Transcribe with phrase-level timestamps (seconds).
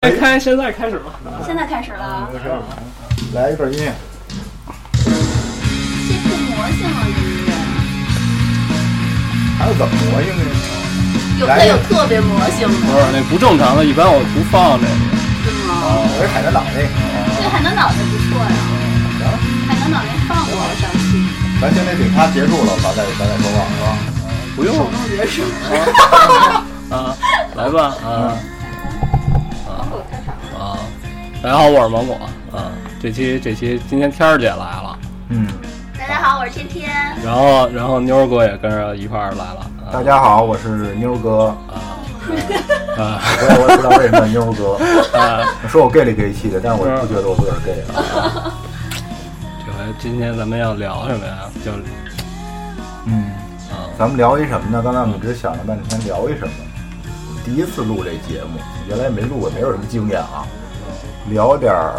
[0.00, 1.18] 开开，现在开始吧。
[1.44, 2.30] 现在开始了，
[3.34, 3.92] 来一段音乐，
[5.04, 5.10] 这
[6.22, 7.50] 不魔性啊，音乐，
[9.58, 10.44] 还有怎么魔性呢？
[11.40, 14.92] 有的有特别魔性的，不是那不正常的，一般我不放这个。
[15.42, 15.74] 是吗？
[15.82, 16.88] 我是海南岛那个，
[17.42, 18.54] 这海南岛的不错呀，
[19.18, 19.26] 行
[19.66, 21.26] 海南岛那放过上期，
[21.60, 23.98] 咱先得等它结束了，咱再咱再说话是吧？
[24.54, 25.42] 不用手动结束。
[26.94, 27.18] 啊，
[27.56, 28.38] 来吧啊！
[31.40, 32.16] 大家好，我是芒果
[32.50, 32.72] 啊。
[33.00, 34.98] 这期这期今天天儿姐来了，
[35.28, 35.46] 嗯，
[35.96, 36.90] 大家好，我是天天。
[37.24, 39.60] 然后然后妞儿哥也跟着一块儿来了。
[39.86, 42.02] 啊大家好，我是妞哥，啊
[42.98, 44.74] 啊我也我也不知道为什么妞哥，
[45.16, 45.46] 啊！
[45.70, 48.52] 说我 gay 里 gay 气的，但是我不觉得我自个儿 gay 了。
[49.64, 51.38] 这回今天咱们要聊什么呀？
[51.64, 51.70] 就
[53.06, 53.30] 嗯，
[53.70, 54.82] 啊咱们聊一什么呢？
[54.82, 56.52] 刚才我们只想了半天聊一什么？
[57.44, 60.44] 第一次录这节目，原来没录过，没有什么经验啊。
[61.30, 61.94] 聊点儿，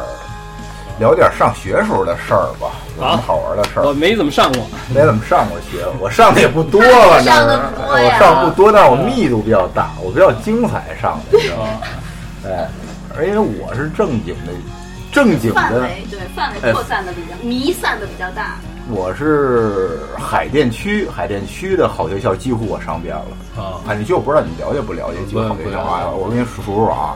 [0.99, 3.93] 聊点儿上学时候的事儿吧，有什么好玩的事儿我？
[3.93, 11.69] 没怎么上过，没怎么上过学，我上的也不多了， 上的那是不多呀我上不多，但是我密度比较大，我比较精彩上的，你知道吗？
[12.45, 12.67] 哎，
[13.17, 14.53] 而因为我是正经的，
[15.11, 18.57] 正经的，范围对范围扩散的比较弥散的比较大，
[18.91, 23.61] 我是海淀区，海淀区的好学校几乎我上遍了。
[23.61, 26.09] 啊海淀区我不知道你了解不了解几个好学校啊？
[26.09, 27.15] 我给你数数啊，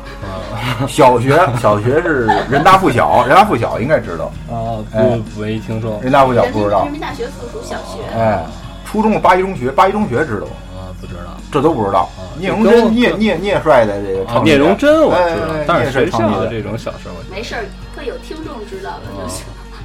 [0.54, 4.86] 啊小学小学是人大附小， 人大附小应该知道，啊！
[4.94, 6.92] 哎不没听说人大附小不知道人。
[6.92, 8.04] 民大学附属小学。
[8.16, 8.46] 哎，
[8.86, 10.52] 初中是八一中学，八一中学知道吗？
[10.78, 11.36] 啊，不知道。
[11.52, 12.22] 这都不知道啊。
[12.38, 17.66] 聂荣臻，聂聂聂帅的这个聂荣臻我知道哎，但是聂帅学校的的这种小事我没事儿，
[17.98, 19.44] 会有听众知道的就行。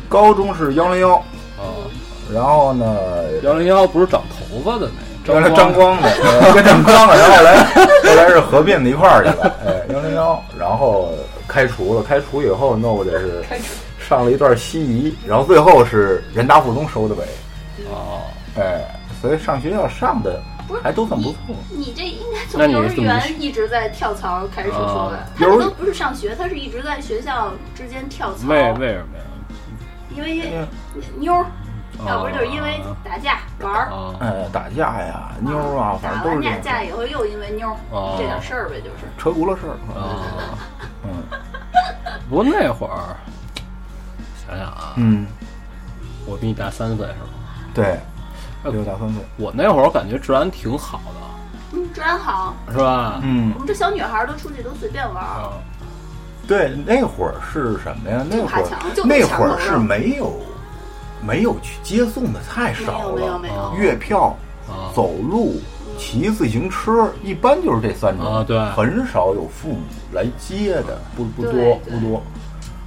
[0.08, 1.22] 高中是幺零幺，
[1.58, 1.84] 啊，
[2.32, 2.96] 然后呢，
[3.42, 4.88] 幺零幺不是长头发的
[5.24, 11.12] 那原来个张光的，呃 跟张光的，然后后来后来是合并到一块儿去了，哎，幺零幺，然后
[11.46, 13.44] 开除了，开除以后弄的是
[13.98, 17.24] 上了一段西移，然后最后是人大附中收的尾，
[17.90, 18.22] 哦，
[18.56, 18.82] 哎，
[19.20, 21.38] 所以上学校上的不是还都算不错。
[21.70, 28.48] 你这应该从幼儿园一直在跳槽开始说的啊，他幼儿这都不是上学，他是一直在学校之间跳槽。
[28.48, 29.24] 为为什么呀？
[30.18, 30.66] 因为哎
[31.16, 39.06] 妞儿，啊要不就是因为打架玩儿，啊哎，打架呀，妞儿啊，反正打架都是这样架以后又因为妞儿哦这点事儿呗，就是。
[39.16, 39.78] 车轱辘事儿。
[39.94, 40.58] 啊！
[41.04, 41.10] 嗯
[42.28, 43.16] 不过那会儿
[44.46, 45.26] 想想啊，嗯，
[46.26, 47.30] 我比你大三岁是吗？
[47.74, 47.98] 对，
[48.64, 49.22] 比我大三岁。
[49.36, 53.20] 我那会儿我感觉治安挺好的嗯，治安好，是吧？
[53.22, 55.40] 嗯我，们这小女孩儿都出去都随便玩儿。
[55.42, 55.52] 啊，
[56.48, 58.26] 对，那会儿是什么呀？
[58.28, 58.64] 那会儿
[59.04, 60.32] 那会儿是没有
[61.20, 64.34] 没有去接送的太少没有了，没有没有月票、
[64.66, 65.60] 啊走路、
[65.98, 69.80] 骑自行车，一般就是这三种啊对很少有父母
[70.12, 72.22] 来接的，不不多不多。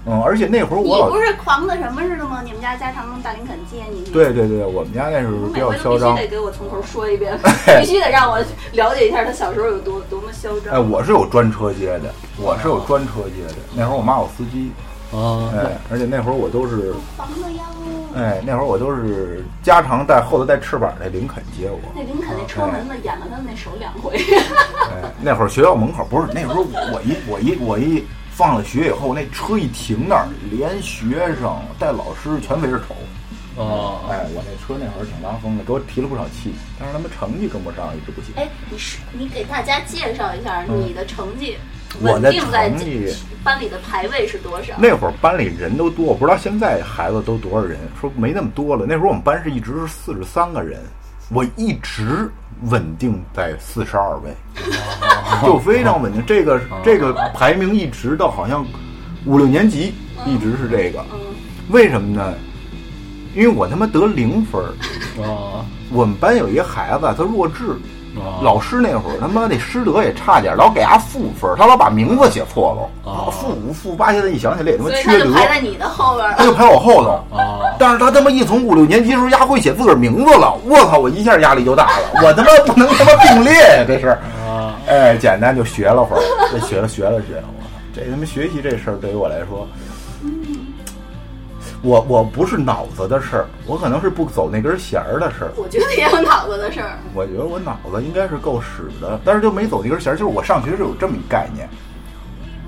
[0.06, 2.42] 嗯，而且那会儿我老不是狂的什么似的吗？
[2.44, 4.04] 你们家家常用大林肯接你。
[4.12, 6.28] 对对对，我们家那时候比较嚣张必须。
[6.28, 8.40] 得给我从头说一遍， 哎必须得让我
[8.74, 10.74] 了解一下他小时候有多多么嚣张。
[10.74, 13.56] 哎，我是有专车接的，我是有专车接的。
[13.76, 14.72] 那会儿我妈有司机，
[15.16, 17.64] 啊，哎，而且那会儿我都是，防的呀！
[18.14, 21.80] 哎，那会儿我都是加长带后头带翅膀的林肯接我。
[21.96, 24.18] 那林肯那车门子演了他那手两回。
[24.92, 32.96] 哎，那会儿学校门口不是那会儿我我一我一我一放了学以后，那车一停那儿，连学生带老师全围着瞅。
[33.62, 38.34] 啊，哎，我那车那会儿挺拉风的，给我提了不少气，但是他们成绩跟不上，一直不行。
[38.38, 41.58] 哎，你是你给大家介绍一下你的成绩，
[42.00, 44.74] 我的稳定在成绩班里的排位是多少？
[44.80, 48.86] 那会儿班里人都多，我不知道现在孩子都多少人，说没那么多了。
[48.88, 50.80] 那时候我们班是一直是四十三个人，
[51.30, 52.32] 我一直
[52.70, 54.36] 稳定在四十二位，
[55.44, 56.24] 就非常稳定。
[56.26, 58.66] 这个这个排名一直到好像
[59.26, 59.94] 五六年级
[60.26, 61.20] 一直是这个，嗯，
[61.70, 62.34] 为什么呢？
[63.34, 64.74] 因为我他妈得零分儿，
[65.24, 67.78] 啊我们班有一个孩子他弱智，啊，
[68.42, 75.34] 老师那会儿他妈那师德也差点，老给他负分儿，他老把名字写错了，哦负五负八，现在一想起来也他妈所以他就缺德。
[75.34, 76.36] 排在你的后边了。
[76.38, 77.10] 他就排我后头。
[77.36, 81.00] 啊但是他他妈一从五六年级时候，丫会写自个儿名字了，我操！
[81.00, 84.10] 我一下压力就大了， 我他妈不能他妈并列呀，这是。
[84.48, 86.22] 啊哎，简单就学了会儿，
[86.52, 87.70] 这学了学了学，我操！
[87.96, 89.68] 这他妈学习这事儿对于我来说，
[91.84, 95.52] 我我不是脑子的事儿，我可能是不走那根弦儿的事儿。
[95.58, 97.00] 我觉得也有脑子的事儿。
[97.14, 100.16] 我觉得我脑子应该是够使的，但是就没走那根弦儿。
[100.16, 101.68] 就是我上学是有这么一概念，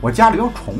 [0.01, 0.73] 我家里要宠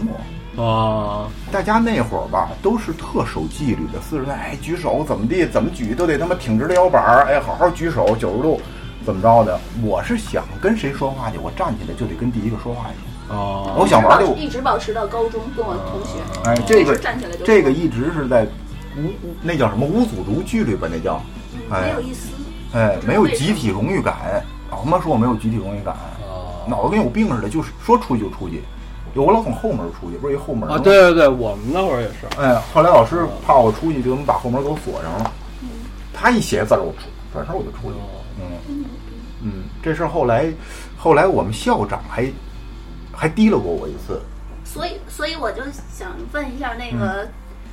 [0.56, 8.59] 我，啊大家那会儿吧，都是特守纪律的，四十岁，哎，举手怎么地，怎么举都得他妈挺直了腰板儿，哎，好好举手，九十度，
[9.06, 9.59] 怎么着的？
[9.83, 13.12] 我是想跟谁说话去，我站起来就得跟第一个说话去。
[13.33, 16.19] 哦，我想玩就一直保持到高中，跟我同学。
[16.45, 18.47] 哎，这个站起来就这个一直是在
[18.95, 20.88] 无无那叫什么无组织纪律吧？
[20.91, 21.21] 那叫
[21.69, 22.30] 哎没有一丝。
[22.74, 24.44] 哎，没有集体荣誉感。
[24.71, 25.95] 老他妈说我没有集体荣誉感，
[26.68, 28.63] 脑子跟有病似的，就是说出去就出去。
[29.13, 30.79] 有我老从后门出去，不是一后门啊？
[30.79, 32.25] 对对对，我们那会儿也是。
[32.39, 35.31] 哎，后来老师怕我出去，就把后门给我锁上了。
[36.12, 37.97] 他一写字儿，我出，转身我就出去。
[38.39, 38.86] 嗯
[39.44, 39.51] 嗯，
[39.83, 40.51] 这事儿后来，
[40.97, 42.24] 后来我们校长还
[43.13, 44.19] 还提了过我一次。
[44.65, 45.62] 所以，所以我就
[45.94, 47.27] 想问一下，那个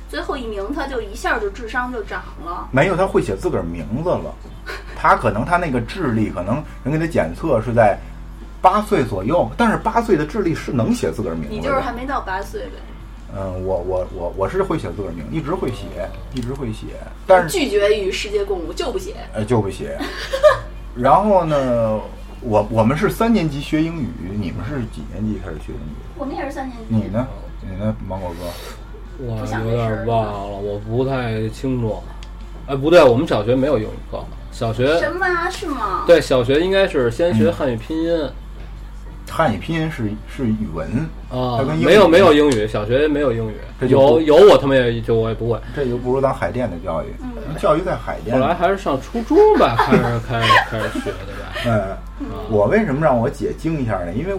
[0.09, 2.69] 最后一名，他就一下就智商就涨了？
[2.71, 4.33] 没有，他会写自个儿名字了。
[4.95, 7.97] 他可能他那个智力，可能人给他检测是在。
[8.63, 11.49] 八岁左右，但是八岁的智力是能写自个儿名字。
[11.49, 12.73] 你就是还没到八岁呗。
[13.35, 16.89] 嗯，我我我我是会写自个儿名，一直会写，一直会写。
[17.25, 19.15] 但是拒绝与世界共舞，就不写。
[19.33, 19.97] 呃，就不写。
[20.95, 21.99] 然后呢，
[22.41, 24.07] 我我们是三年级学英语，
[24.39, 25.95] 你们是几年级开始学英语？
[26.17, 26.85] 我们也是三年级。
[26.89, 27.27] 你呢？
[27.61, 29.23] 你呢，芒果哥？
[29.23, 32.01] 我有点忘了，我不太清楚。
[32.65, 34.23] 哎，不对，我们小学没有英语课。
[34.51, 35.47] 小学什么啊？
[35.49, 36.03] 是吗？
[36.07, 38.29] 对，小学应该是先学汉语拼音。
[39.31, 40.87] 汉语拼音是是语文。
[41.29, 43.55] 啊，没有没有英语，小学没有英语，
[43.87, 47.07] 有有我他妈也就我也不会，这就不如咱海淀的教育，
[47.57, 48.37] 教育在海淀。
[48.37, 51.97] 后来还是上初中吧， 开始开始开始学的吧。
[52.19, 54.11] 嗯，我为什么让我姐惊一下呢？
[54.13, 54.35] 因为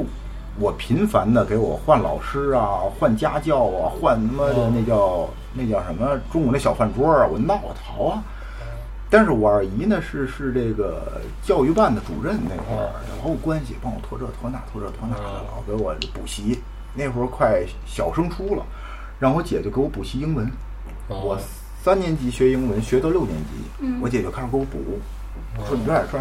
[0.60, 6.06] 我频繁的给我换老师啊，换家教啊，换他妈的那叫那叫什么？
[6.30, 8.22] 中午那小饭桌啊，我闹逃啊。
[9.12, 12.88] 但是我二姨呢是是这个教育办的主任那会儿，
[13.22, 15.22] 老有关系，帮我托这托那托这托那的，
[15.54, 16.58] 老给我补习。
[16.94, 18.64] 那会儿快小升初了，
[19.20, 20.50] 让我姐就给我补习英文。
[21.08, 21.38] 我
[21.82, 24.78] 三年级学英文学到六年级，我姐就开始给我补。
[25.68, 26.18] 说你这样说，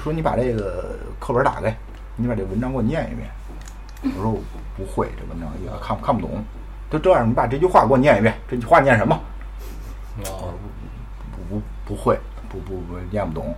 [0.00, 1.76] 说你把这个课本打开，
[2.16, 3.28] 你把这文章给我念一遍。
[4.16, 4.40] 我说我
[4.78, 6.42] 不会这文章，也看看不懂。
[6.90, 8.34] 就这样，你把这句话给我念一遍。
[8.48, 9.20] 这句话念什么？
[10.16, 10.24] 不
[11.86, 13.54] 不会，不不不念不懂，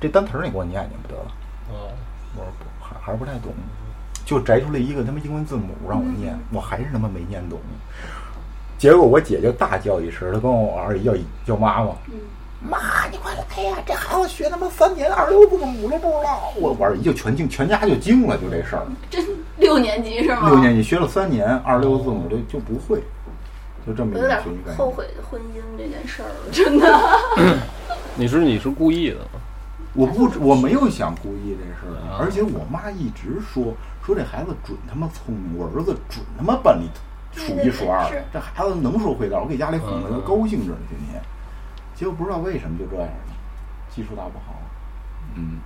[0.00, 1.30] 这单词儿你给我念念不得了。
[1.70, 1.92] 哦，
[2.36, 3.52] 我说不还还是不太懂，
[4.24, 7.58] 就摘出来一个他妈英文字母让我念，我还是他妈没念懂。
[8.78, 11.14] 结果我姐就大叫一声，她跟我二姨叫
[11.44, 11.92] 叫妈妈，
[12.60, 13.76] 妈你快来呀！
[13.86, 16.52] 这孩子学他妈三年二六字母都不知道。
[16.56, 18.86] 我我二姨就全惊，全家就惊了，就这事儿。
[19.10, 19.22] 真
[19.58, 20.48] 六年级是吗？
[20.48, 23.02] 六年级学了三年二六字母就就不会。
[23.86, 24.42] 就这么有点
[24.76, 27.58] 后悔婚姻这件事儿了，真的。
[28.16, 29.40] 你是你是故意的吗？
[29.92, 33.74] 我不，我没有想故意这事儿，而且我妈一直说
[34.04, 36.88] 说这孩子准他妈聪明，我儿子准他妈班里
[37.32, 41.20] 数一数二，这孩子能说会道，我给家里哄的都高兴着呢，今天。
[41.94, 43.34] 结果不知道为什么就这样了，
[43.90, 44.60] 技术大不好。
[45.34, 45.58] 嗯，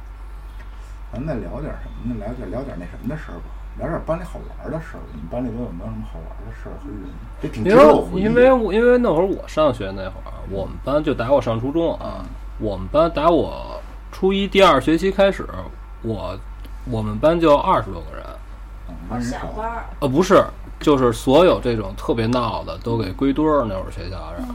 [1.13, 2.25] 咱再聊点什么呢？
[2.25, 3.45] 聊点聊点那什么的事儿吧。
[3.77, 7.11] 聊点班里好玩的事儿，你们班里都有没有什么好玩的事儿和人？
[7.43, 7.83] 这挺值得
[8.19, 12.25] 因为因为因为那会儿我上学那会儿，我们班就打我上初中啊，
[12.59, 13.81] 我们班打我
[14.13, 15.45] 初一第二学期开始，
[16.03, 16.39] 我
[16.89, 18.25] 我们班就二十多个人。
[19.21, 19.85] 小班儿？
[20.01, 20.45] 呃，不是，
[20.79, 23.65] 就是所有这种特别闹的都给归堆儿。
[23.69, 24.47] 那会儿学校上，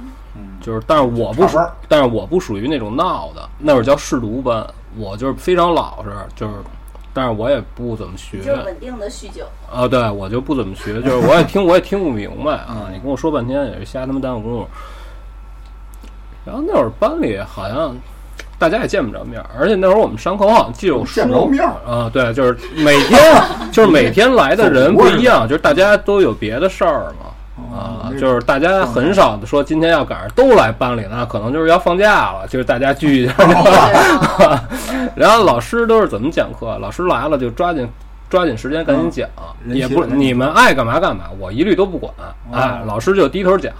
[0.62, 6.54] 就是，但是我不属，但是我不属于那种闹的，那会儿叫试读班，我就是非常老实，就是。
[7.14, 9.88] 但是我也不怎么学，就是稳定的酗酒啊！
[9.88, 12.88] 对，我就不怎么学，就是 我也听，我也听不明白啊！
[12.94, 14.68] 你跟我说半天也是瞎他妈耽误功夫。
[16.46, 17.96] 然后那会儿班里好像
[18.58, 22.10] 大家也见不着面，而且那会儿我们上课好像记着见不着面啊！
[22.12, 23.20] 对，就是每天
[23.72, 27.29] 就是每天来的人不一样，就是大家都有别的事儿嘛。
[27.72, 33.34] 啊，就是大家很少的说今天要赶上都来班里呢，可能就是要放假了，就是大家聚一下。
[35.16, 36.78] 然后老师都是怎么讲课？
[36.80, 37.88] 老师来了就抓紧
[38.30, 39.30] 抓紧时间赶紧讲，
[39.68, 42.12] 也不你们爱干嘛干嘛，我一律都不管。
[42.52, 43.74] 哎，老师就低头讲。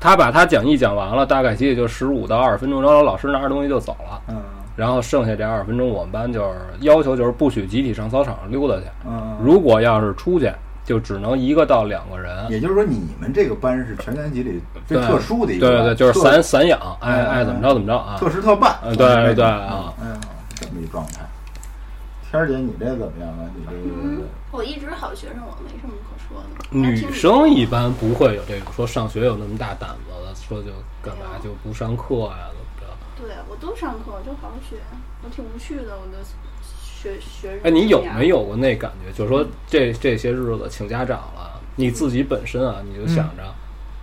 [0.00, 4.20] 他把他讲义讲完了，大概其也就十五到二十分钟，然后老师拿着东西就走了。
[4.28, 4.36] 嗯，
[4.76, 8.84] 然后剩下这二十分钟，我们班就是要求就是不许集体上操场上溜达去。
[9.04, 10.48] 嗯，如果要是出去。
[10.88, 20.20] 就只能一个到两个人，也就是说，你们这个班是全年级里最特殊的一个，对对，就是散散养，爱爱怎么着怎么着啊，特事特办，对对啊，哎呀，
[20.54, 21.28] 这么一状态。
[22.30, 23.44] 天儿姐，你这怎么样啊？
[23.54, 23.72] 你这
[24.16, 26.48] 个，我一直好学生，我没什么可说的。
[26.70, 32.86] 女生一般不会有这个说上学有那么大胆子的，说就干嘛就不上课呀，怎么着？
[33.20, 34.76] 对，我都上课，就好好学，
[35.22, 36.24] 我挺无趣的，我的。
[37.00, 39.12] 学学哎，你有没有过那感觉？
[39.16, 43.42] 就是说，这这些日子请家长了，你自己本身啊，你就想着，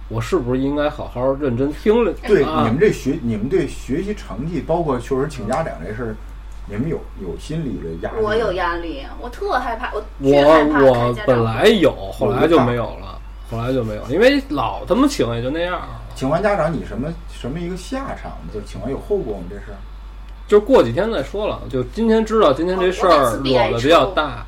[0.07, 2.13] 我是不是应该好好认真听了？
[2.25, 6.15] 对，你们这学，你们对学习成绩，包括确实请家长这事儿，
[6.67, 8.17] 你们有有心理的压力？
[8.21, 10.01] 我有压力，我特害怕，我
[10.71, 13.19] 怕我我本来有，后来就没有了，
[13.51, 15.81] 后来就没有，因为老他妈请也就那样。
[16.15, 18.31] 请完家长，你什么什么一个下场？
[18.53, 19.43] 就是请完有后果吗？
[19.49, 19.63] 这是？
[20.47, 24.45] 就过几天再说了，就今天知道今天这事儿惹的比较大，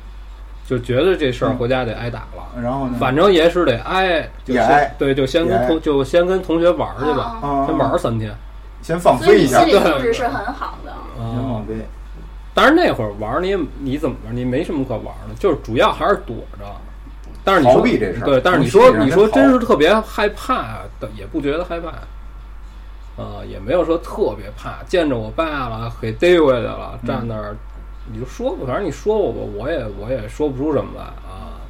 [0.66, 2.62] 就觉得这事儿嗯回家得挨打了。
[2.62, 2.94] 然后呢？
[2.98, 8.32] 反正也是得挨，就挨对，就先跟同就先跟同学玩儿去吧，先玩儿三天。
[8.80, 10.92] 先放飞一下对心，理对素质是很好的。
[11.16, 11.74] 先放飞。
[12.54, 14.36] 但是那会儿玩儿你也你怎么玩？
[14.36, 16.64] 你没什么可玩儿的，就是主要还是躲着。
[17.44, 21.88] 但是你说逃避这事对，但是你说你说真是特别害怕的，也不觉得害怕，
[23.18, 24.82] 啊、也没有说特别怕。
[24.84, 27.56] 见着我爸了，给逮回来了，站那儿，
[28.12, 31.60] 你就说吧，反正你说我吧，我也我也说不出什么来啊。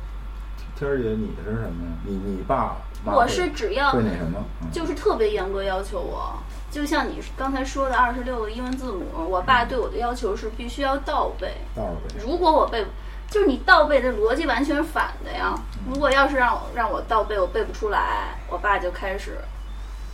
[0.76, 1.92] 天儿姐，你是什么呀？
[2.04, 4.38] 你你爸我是只要会那什么？
[4.60, 6.38] 嗯就是特别严格要求我，
[6.70, 11.54] 就像你刚才说的二十六个英文字母，我爸对我的要求是必须要倒背。
[11.74, 12.20] 倒背。
[12.22, 12.84] 如果我背，
[13.30, 15.54] 就是你倒背的逻辑完全是反的呀。
[15.88, 19.38] 如果要是让我让我倒背，我背不出来，我爸就开始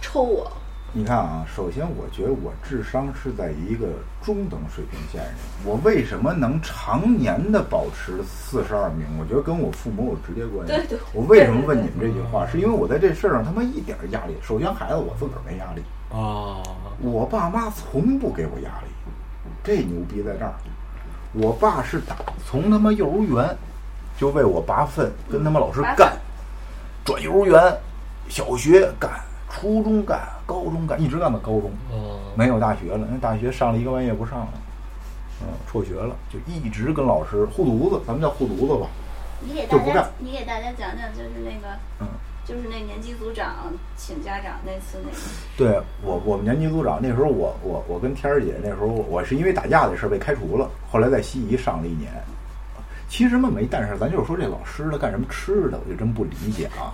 [0.00, 0.50] 抽我。
[0.96, 3.88] 你看啊，首先我觉得我智商是在一个
[4.22, 5.32] 中等水平线上。
[5.64, 9.04] 我为什么能常年的保持四十二名？
[9.18, 10.72] 我觉得跟我父母有直接关系。
[10.72, 12.46] 对对我为什么问你们这句话？
[12.46, 14.36] 是因为我在这事儿上他妈一点压力。
[14.40, 16.62] 首先，孩子我自个儿没压力，哦，
[17.00, 18.86] 我爸妈从不给我压力，
[19.64, 20.54] 这牛逼在这儿。
[21.32, 22.14] 我爸是打
[22.46, 23.56] 从他妈幼儿园
[24.16, 26.16] 就为我拔粪，跟他妈老师干，
[27.04, 27.76] 转幼儿园、
[28.28, 29.10] 小学干、
[29.54, 31.70] 初中干、高中干，一直干到高中。
[31.92, 34.52] 哦，没有大学了，那大学上了一个半月不上了，
[35.40, 38.88] 嗯，辍学了，就一直跟老师护犊子，咱们叫护犊子吧。
[39.40, 41.68] 你给大家就不干，你给大家讲讲，就是那个，
[42.00, 42.06] 嗯，
[42.44, 45.16] 就是那年级组长请家长那次那个，
[45.56, 52.12] 对我，我们年级组长那时候我，我我跟天儿姐那时候，我是因为打架的事儿被开除了，后来在西仪上了一年。
[53.08, 56.90] 其实嘛没但是，咱就是说这老师他干什么吃的，我就真不理解啊。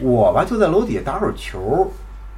[0.00, 1.90] 我吧就在楼底下打会儿球，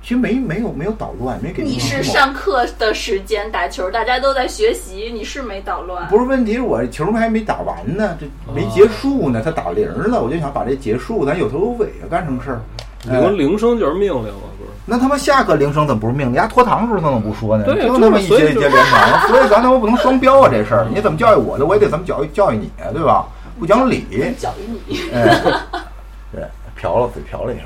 [0.02, 6.07] 其实没没有没有捣乱，没给你是上课的时间打球，大家都在学习，你是没捣乱。
[6.09, 12.61] 不是问题是我球还没打完呢，这没结束呢，他打铃儿了，我就想把这结束，咱有头有尾啊，干什么事儿？
[13.09, 14.71] 哎铃铃声就是命令嘛，不是？
[14.85, 16.35] 那他妈下课铃声怎么不是命令？
[16.35, 17.64] 丫拖堂时候他怎么不说呢？
[17.64, 20.49] 对就那么一节一节连堂，所以 咱他妈不能双标啊！
[20.50, 23.25] 这事儿，你怎么教育我的，我也得怎么教育教育你啊，对吧？
[23.59, 24.05] 不讲理，
[24.38, 25.40] 教育你，哎，
[26.33, 26.43] 对，
[26.78, 27.64] 瓢了嘴瓢了一下，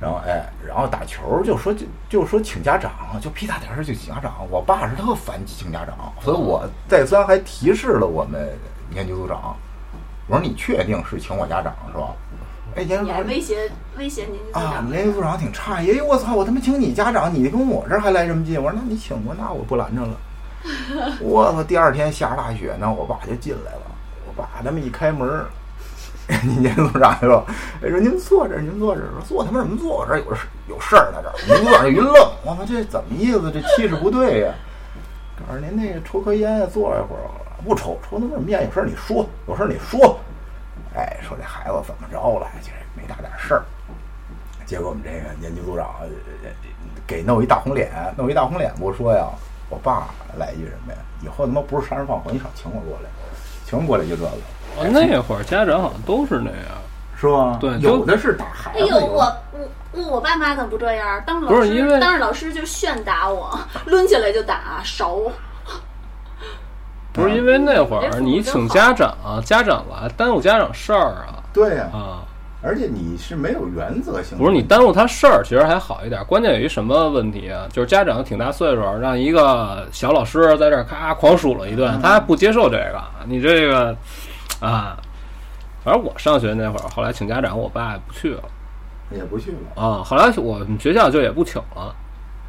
[0.00, 4.46] 然后哎，然后打球就说就就说请家长，就屁大点事就请家长。
[4.48, 8.48] 我爸是特烦请家长，所以我再三还提示了我们
[8.88, 9.56] 年级组长，
[10.28, 12.14] 我说你确定是请我家长是吧？
[12.76, 13.68] 哎，你组长还威胁
[13.98, 14.90] 威胁年级组啊，长。
[14.90, 18.62] 年级组长挺诧异，哎呦我操，我他妈请你家长，你跟我这儿还来这么近？
[18.62, 20.16] 我说那你请吧，那我不拦着了。
[21.20, 23.82] 我操，第二天下着大雪呢，我爸就进来了。
[24.26, 25.46] 我爸那么一开门儿，
[26.44, 27.44] 你年级组长就说：“，
[27.82, 29.08] 说您坐这儿，您坐这儿。
[29.12, 29.98] 说坐他妈什么坐？
[29.98, 33.50] 我这儿有事有事儿呢，这儿。”年级组长就一愣，我操，这怎么意思？
[33.50, 34.54] 这气势不对呀、
[35.36, 37.22] 告诉您那个抽颗烟，坐一会儿。
[37.64, 38.64] 不抽，抽他妈什么烟？
[38.64, 40.18] 有事儿你说，有事儿你说。
[40.94, 42.46] 哎，说这孩子怎么着了？
[42.62, 43.62] 这没大点事儿。
[44.64, 45.88] 结果我们这个年级组长
[47.06, 49.26] 给弄一大红脸，弄一大红脸，不说呀，
[49.68, 50.08] 我爸
[50.38, 50.98] 来一句什么呀？
[51.22, 53.10] 以后他妈不是杀人放火，你少请我过来，
[53.66, 54.30] 请我过来就这个，
[54.78, 56.78] 哦，那会儿家长好像都是那样，
[57.16, 57.58] 是吧？
[57.60, 59.36] 对有的是打孩子，哎呦，我
[59.92, 65.30] 我我爸妈怎么不这样，当老师不是因为当着老师就炫打我，抡起来就打，手。
[67.12, 72.22] 不是因为那会儿你请家长，啊家长来耽误家长事儿啊对呀、啊，
[72.62, 76.24] 而且你是没有原则性的，不是你耽误他事儿，其实还好一点。
[76.26, 77.66] 关键有一什么问题啊？
[77.72, 83.94] 就是家长挺大岁数，让一个小老师在这儿咔狂数了一顿，他还不接受这个，你这个
[84.60, 84.98] 啊。
[85.84, 88.42] 反正我上学那会儿，后来请家长，我爸也不去了
[89.10, 89.82] 也不去了。
[89.82, 90.02] 啊。
[90.04, 91.94] 后来我们学校就也不请了。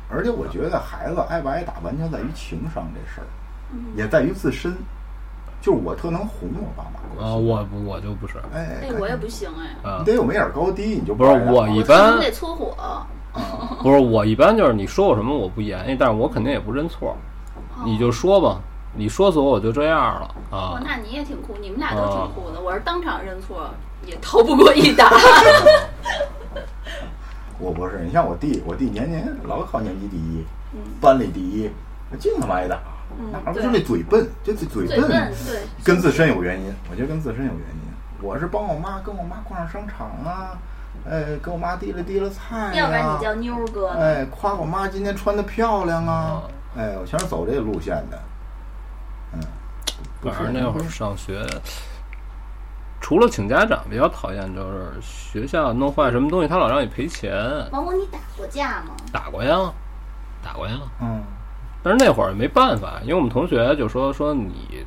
[0.10, 3.28] 而且我觉得孩子挨不挨打，完全在于情商这事儿，
[3.96, 4.76] 也在于自身。
[5.62, 9.48] 就是我特能哄我爸妈过啊，我不我就不是哎，哎，我也不行
[9.84, 12.76] 哎，啊你，得有眉眼高低，你就不是我一般得搓火。
[13.84, 17.16] 不是我一般就是你说我什么我不言语，但是我肯定也不认错，
[17.86, 18.60] 你就说吧，
[18.94, 20.82] 你说死我我就这样了哦啊，。
[20.84, 22.60] 那你也挺酷，你们俩都挺酷的。
[22.60, 23.70] 我是当场认错，
[24.06, 25.10] 也逃不过一打。
[27.58, 31.70] 我不是，你像我弟，我弟年年老考年级第一，嗯班里第一，
[32.20, 32.80] 净他妈挨打。
[33.20, 37.82] 嗯哪不就那嘴笨，这嘴笨，对，跟自身有原因，我觉得跟自身有原因。
[38.22, 40.58] 我是帮我妈跟我妈逛上商场啊，
[41.10, 44.00] 哎，给我妈提了提了菜、呀，要不然你叫妞儿哥呢。
[44.00, 46.44] 哎，夸我妈今天穿的漂亮啊，
[46.78, 48.18] 哎，我全是走这个路线的。
[50.30, 51.46] 反正那会儿上学，
[53.00, 57.34] 除了请家长比较讨厌，就是学校弄坏什么东西，他老让你赔钱。
[57.72, 58.92] 王国，你打过架吗？
[59.12, 59.72] 打过呀，
[60.44, 60.74] 打过呀。
[61.02, 61.24] 嗯，
[61.82, 64.86] 但是那会儿没办法，因为我们同学就说说你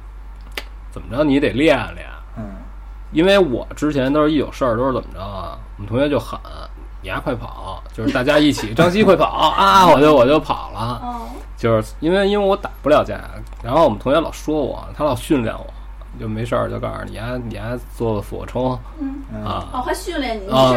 [0.90, 2.08] 怎么着，你得练练。
[2.36, 2.54] 嗯，
[3.12, 5.58] 因为我之前都是一有事儿都是怎么着啊？
[5.76, 6.40] 我们同学就喊
[7.02, 9.86] 你丫快跑，就是大家一起张西快跑啊！
[9.88, 11.02] 我就我就跑了。
[11.68, 13.18] 哦，就是因为因为我打不了架，
[13.62, 15.66] 然后我们同学老说我，他老训练我，
[16.20, 18.70] 就没事儿就告诉你丫你还做个俯卧撑
[19.44, 20.72] 啊哦，还训练你，啊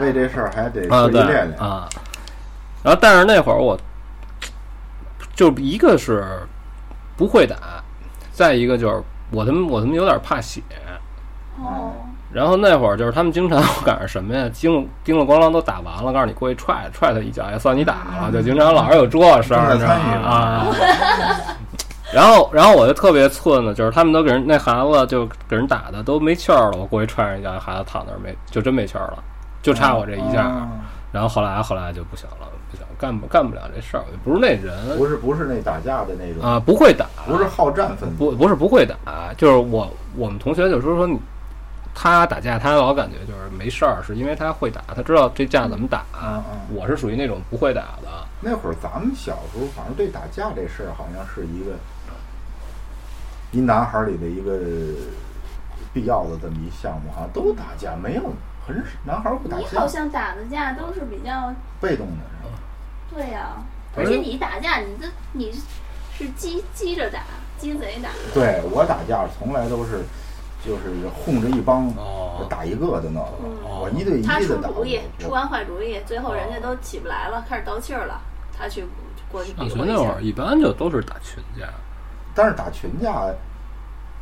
[0.00, 1.60] 为这事儿还得啊对自己练练。
[1.60, 1.88] 啊。
[2.82, 3.78] 然后但是那会儿我
[5.34, 6.24] 就一个是
[7.16, 7.56] 不会打，
[8.32, 10.62] 再一个就是我他妈我他妈有点怕血。
[11.58, 11.92] 哦，
[12.36, 19.72] 然后那会儿就是他们经常赶上什么呀，叮叮了咣啷都打完了，告诉你过去踹踹他一脚，也算你打了，就经常老是有这事儿？
[20.22, 20.66] 啊。
[22.12, 29.18] 然后，然后我就特别寸的，就是他们都给人那孩子就给人打的都没气儿了，我过去踹人家，孩子躺那儿没就真没气儿了，
[29.62, 30.52] 就差我这一下。
[30.54, 30.68] 嗯
[31.12, 38.16] 然后后来后来就不行了，不行，干不干不了这事儿，我就不是那人不是不是那打架的那种，啊，不会打，不是好战分子。
[38.18, 38.94] 不不是不会打，
[39.38, 41.18] 就是我我们同学就说说你，
[41.98, 46.04] 他打架他老感觉就是没事儿，是因为他会打，他知道这架怎么打。
[46.12, 51.72] 嗯嗯我是属于那种不会打的，那会儿咱们小时候，反正对打架这事儿，好像是一个
[53.50, 54.60] 一男孩儿里的一个
[55.94, 58.22] 必要的这么一项目，好像都打架，没有
[58.66, 61.50] 很少男孩儿不打架你好，像打的架都是比较
[61.80, 62.58] 被动的是吧？
[63.10, 63.56] 对呀、
[63.96, 65.50] 而且而且你打架，你这你
[66.12, 67.20] 是激激着打，
[67.56, 68.10] 鸡贼打。
[68.34, 70.04] 对我打架从来都是
[70.66, 74.68] 就是哄着一帮哦打一个的那个，嗯我一对一他出的打。
[74.70, 78.20] 主意，出完坏主意，最后人家都起不来了，开始倒气儿了，
[78.56, 78.84] 他去
[79.30, 79.88] 过去比上学划一。
[79.88, 81.68] 那会儿一般就都是打群架，
[82.34, 83.26] 但是打群架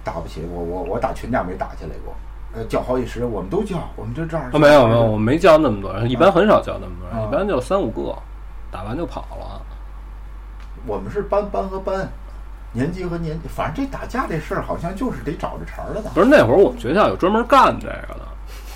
[0.04, 2.14] 打不起，我我我打群架没打起来过，
[2.52, 4.46] 呃，叫好几十，我们都叫，我们就这样。
[4.52, 8.14] 啊没有没有，我没叫那么多人，一般很少叫那么多人，啊一般就三五个，
[8.70, 9.62] 打完就跑了。
[10.86, 12.06] 我们是班班和班，
[12.74, 16.10] 年级和年级，反正这打架这事儿好像就是得找着茬儿的打。
[16.10, 18.20] 不是那会儿我们学校有专门干这个的，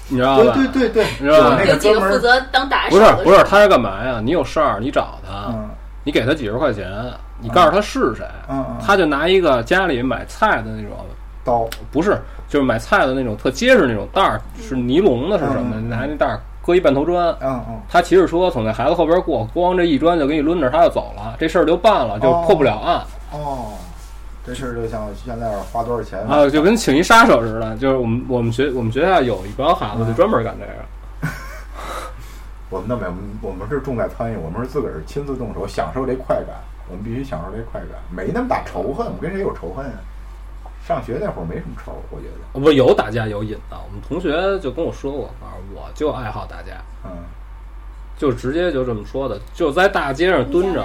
[0.08, 0.52] 你知道吧？
[0.54, 4.20] 对对对对，你知道吧有几个专门负责当打手不是不是，他是干嘛呀？
[4.24, 5.68] 你有事儿你找他，嗯
[6.04, 6.90] 你给他几十块钱，
[7.38, 10.96] 你告诉他是谁，嗯嗯他就拿一个家里买菜的那种，
[11.44, 15.72] 刀，不是就是买菜的那种特结实那种袋儿，是尼龙的，是什么？
[15.74, 17.26] 嗯嗯拿那袋儿搁一半头砖。
[17.40, 23.72] 嗯嗯，他骑着车从那孩子后边过，咣这一砖就给你抡着，他就走了，这事儿就办了，就哦破不了案、哦，
[24.46, 27.76] 这事儿就像现在花多少钱啊，就跟请一杀手似的。
[27.76, 31.30] 就是我们我们学我们学校有一帮孩子就专门干这个。
[32.70, 36.56] 我们那没有，我们我们是重在参与，我们是自个儿亲自动手，享受这快感，
[36.90, 40.00] 我们必须享受这快感，没那么大仇恨，我们跟谁有仇恨啊？
[40.86, 47.10] 上学那会儿没什么仇，我觉得，不有打架有瘾的，我们同学就跟我说过，啊，我就爱好打架，嗯，
[48.16, 50.82] 就直接就这么说的，就在大街上蹲着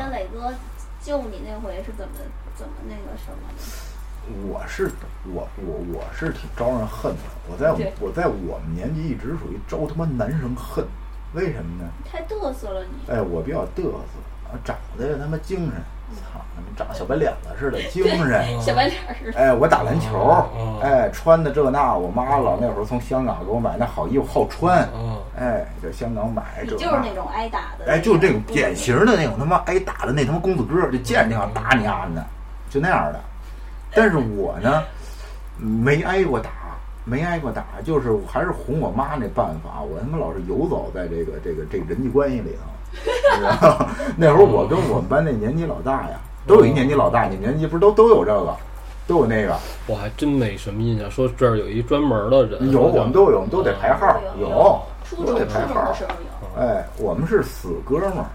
[1.04, 2.14] 救你那回是怎么
[2.56, 4.48] 怎么那个什么的？
[4.48, 4.90] 我是
[5.26, 10.86] 我我我是挺招人恨的，我在对我在我们年级一直属于招他妈男生恨，
[11.34, 11.90] 为什么呢？
[12.10, 13.12] 太嘚瑟了你。
[13.12, 15.74] 哎，我比较嘚瑟，啊长得他妈精神，
[16.14, 18.62] 操，他妈长小白脸子似的，精神。
[18.62, 19.38] 小白脸儿似的。
[19.38, 27.92] 哎，我打篮球哦，哎，穿的这那，我妈老那会儿从香港给我买那好衣服，好穿，嗯哎，在香港买这就是那种挨打的。
[27.92, 32.26] 哎，就是这种典型的那种他妈挨打的那他妈公子哥，就见着就想打你啊的，
[32.70, 33.20] 就那样的。
[33.96, 34.84] 但是我呢，
[35.58, 36.50] 没挨过打，
[37.06, 42.73] 没挨过打，就是还是哄我妈那办法，我他妈老是游走在这个这个这个人际关系里头，
[44.16, 48.56] 那会儿我跟我们班那年级老大呀，都有一年级老大，你们年级不是都都有这个，
[49.08, 49.56] 都有那个，
[49.88, 54.82] 我还真没什么印象，说这儿有一专门的人，有我们都有，我们都得排号，有
[55.26, 55.94] 都得排号。
[56.58, 58.26] 哎，我们是死哥们儿，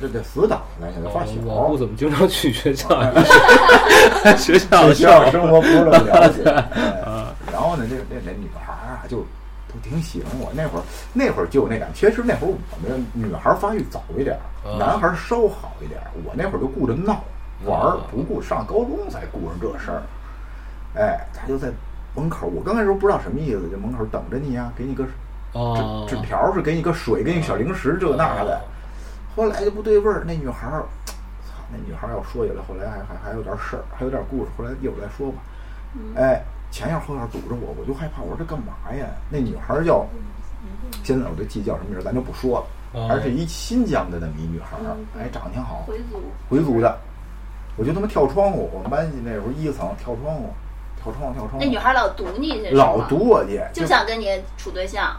[0.00, 1.32] 这这死党，呢现在发小。
[1.44, 2.88] 我不怎么经常去学校，
[4.36, 6.42] 学校对的学校生活不是那么了解。
[6.74, 8.67] 哎然后呢，这这这女孩
[9.82, 10.52] 挺喜欢我。
[10.54, 14.38] 那会儿那会儿就有那感，其实那会儿我们女孩儿发育早一点
[14.78, 16.10] 男孩儿稍好一点儿。
[16.24, 17.22] 我那会儿就顾着闹
[17.64, 20.02] 玩儿，不顾上高中才顾上这事儿。
[20.94, 21.70] 哎，他就在
[22.14, 25.04] 门口，我刚开始不知道什么意思，就门口等着你呀、给你个
[25.52, 28.60] 哦纸纸条儿是给你个水，给你小零食这那的。
[29.36, 30.82] 后来就不对味儿，那女孩儿，
[31.46, 35.38] 操，那女孩儿要说起来，后来还还还有点事儿，还有点故事，后来一会儿再说吧。
[36.16, 39.06] 哎，前院后院堵着我，我就害怕，我说这干嘛呀？
[39.30, 40.06] 那女孩儿叫，
[41.02, 46.22] 现在我都记叫什么名儿，咱就不说了，哦而是一新疆的那么一女孩儿，哎，长得挺好，回族。
[46.48, 46.98] 回族的，
[47.76, 50.52] 我就他妈跳窗户，我们班级那时候一层跳窗户，
[51.02, 51.58] 跳跳窗户跳窗户。
[51.60, 54.26] 那女孩老堵你去，老堵我去，就想跟你
[54.56, 55.16] 处对象。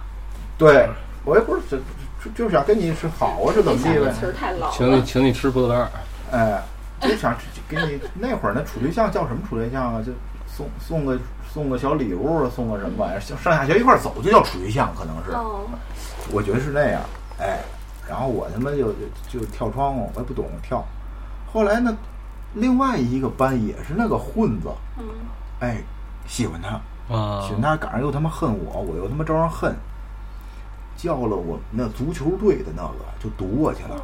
[0.58, 0.88] 对
[1.26, 1.78] 我也不是就
[2.24, 4.12] 就就想跟你是好啊，是怎么地呗？
[4.14, 5.02] 词儿太老请你。
[5.04, 5.90] 请你吃葡萄干儿，
[6.32, 6.62] 哎，
[7.02, 7.36] 就想
[7.68, 10.04] 给你 那会儿那处对象叫什么处对象啊？
[10.06, 10.12] 就
[10.48, 11.18] 送送个
[11.52, 15.62] 送个小礼物啊，送个什么玩意儿，上上下学一块儿走就叫处对象，可能是，哦，
[16.32, 17.02] 我觉得是那样。
[17.40, 17.60] 哎，
[18.08, 20.84] 然后我他妈就就就跳窗户，我也不懂跳。
[21.52, 21.96] 后来呢，
[22.54, 25.06] 另外一个班也是那个混子，嗯，
[25.60, 25.82] 哎，
[26.28, 29.76] 喜欢他，啊喜欢他，赶上又他妈恨我，我又他妈招人恨，
[30.96, 33.96] 叫了我们那足球队的那个就堵我去了。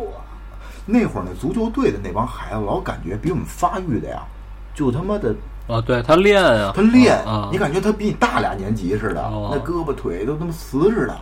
[0.87, 4.23] 那会儿那足球队的那帮孩子，老感觉比我们发育的呀，
[4.73, 5.35] 就他妈的
[5.67, 11.17] 啊，对他练啊，他练，啊，你感觉他比你大俩年级似的，哦那胳膊腿都他妈瓷似的。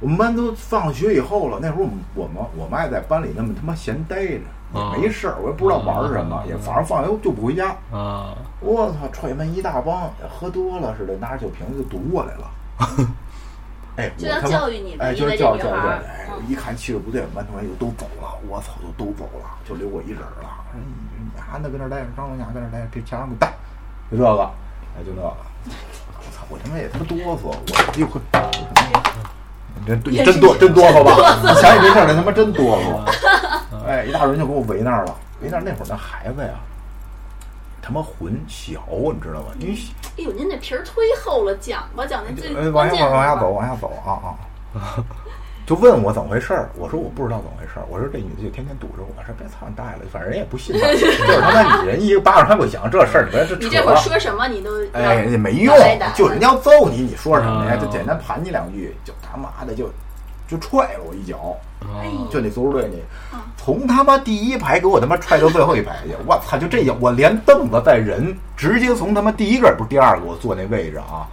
[0.00, 4.40] 我们班都放学以后了，那会儿我们我们我们爱在班里那么他妈闲待着，
[4.72, 7.68] 哦也没事儿，我也不知道玩什么，哦也反正放学就不回家。
[7.92, 12.50] 啊，我操，踹门一大帮，喝多了似的，拿着酒瓶子就堵我来了。
[13.96, 16.02] 哎，就要我他妈教育你的哎，就是教这女孩儿教教育。
[16.02, 20.50] 哎，嗯一看气势不对，班同学就都走了，我操，就都走了，就留我一人了。
[20.72, 20.80] 说
[21.52, 23.52] 你你丫的跟那儿待着，张龙霞跟那儿待着，别墙上给我带，
[24.10, 24.42] 就这个，
[24.96, 25.28] 哎，就那个。
[25.28, 28.20] 我操，我他妈也他妈哆嗦，我就会。
[29.84, 31.40] 你真你真哆真哆嗦吧？
[31.42, 33.84] 你想起这事儿来，他妈真哆嗦。
[33.86, 36.54] 哎，一大人就给我围那儿了，围那儿那会儿那孩子呀，
[37.82, 38.80] 他妈魂小，
[39.12, 39.48] 你知道吧？
[39.58, 39.74] 因为
[40.18, 40.92] 哎呦，您那皮儿忒
[41.24, 44.38] 厚了，讲吧讲那最关键往下走，往下走啊啊！
[45.64, 55.74] 就问我怎么回事儿，我说我不知道怎么回事儿，我说这女的就天天堵着我，说别操你大爷了，反正人也不信他， 就是他妈你人一个巴掌拍不响，这事儿你别这扯你这会儿说什么你都哎，要没用，
[56.14, 57.74] 就人家要揍你，你说什么呀？
[57.74, 59.88] 啊就简单盘你两句，就他妈的就
[60.48, 61.56] 就踹了我一脚，
[62.30, 63.00] 就那足球队你，
[63.56, 66.58] 从他妈第一排给我他妈踹到最后一排去，我操！
[66.58, 71.24] 就这脚，我连凳子带人，直接从他妈第一个不是第二个我坐那位置啊，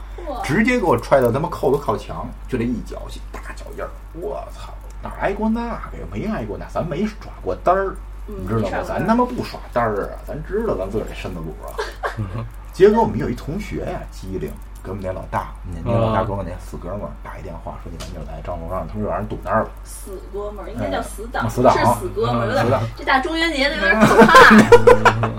[0.43, 4.73] 直接给我踹到他妈扣子靠墙，就这一脚大脚印儿，我操！
[5.01, 6.03] 哪挨过那个呀？
[6.11, 7.95] 没挨过那，咱没耍过单儿，
[8.27, 11.71] 嗯你知道吗咱他妈不耍单儿啊，咱知道咱自个儿这身子骨啊。
[12.73, 14.51] 结果我们有一同学呀，机灵，
[14.83, 19.69] 给我们那老大，那那老大给我那死哥们儿打一电话，说你赶紧来张龙让他们让人堵那儿了。
[19.83, 24.55] 死哥们儿，应该叫死党，嗯死党是死哥们儿，有点 这大中元节的有点可怕，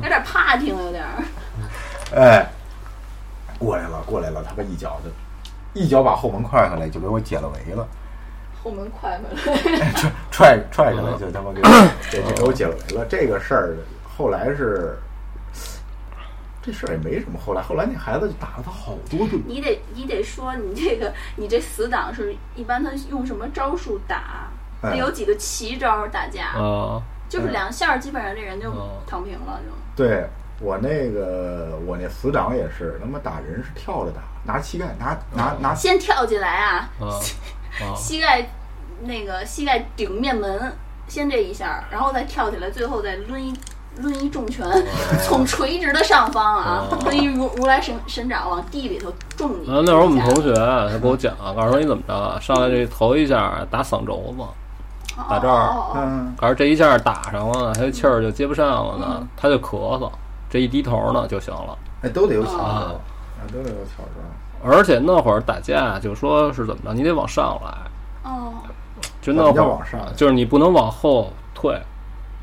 [0.02, 1.22] 有点 怕听，有点儿。
[2.14, 2.50] 哎，
[3.59, 5.11] 过来了，过来了，他妈一脚就
[5.80, 7.87] 一脚把后门踹开来，就给我解了围了。
[8.62, 9.92] 后门快回来，
[10.31, 11.62] 踹踹踹下来就他妈给
[12.11, 13.05] 给给我解了围了。
[13.09, 13.77] 这个事儿
[14.16, 14.96] 后来是
[16.62, 19.42] 这事儿也没什么，后来后来那孩子就打了他好多顿。
[19.46, 24.49] 你得你得说你这个你这死党是一般他用什么招数打？
[24.83, 30.03] 哎得有几个奇招打架，啊就是两下儿基本上这人就哦躺平了，就。
[30.05, 30.27] 对
[30.59, 37.20] 我那个我那死党也是，他妈打人是跳着打，拿膝盖拿拿拿先跳进来啊，啊
[37.80, 38.50] 啊膝盖
[39.02, 40.72] 那个膝盖顶面门，
[41.09, 43.52] 先这一下，然后再跳起来，最后再抡一
[43.98, 44.64] 抡一重拳，
[45.22, 49.68] 从垂直的上方啊，哦抡一如如来神神掌往地里头重你。
[49.70, 49.83] 啊！
[49.85, 54.44] 那会儿我们同学他给我讲，告诉说你怎么着啊，上来这头一下打嗓轴子，
[55.28, 60.11] 打这儿哦哦哦嗯告诉这一下打上了，他的气儿就接不上了呢，他就咳嗽，
[60.48, 61.76] 这一低头呢就行了。
[62.02, 64.20] 哎都得有巧啊招，啊都得有巧招。
[64.62, 68.53] 而且那会儿打架就说是怎么着，你得往上来，哦，
[69.23, 70.01] 就那会儿往上？
[70.16, 71.79] 就是你不能往后退。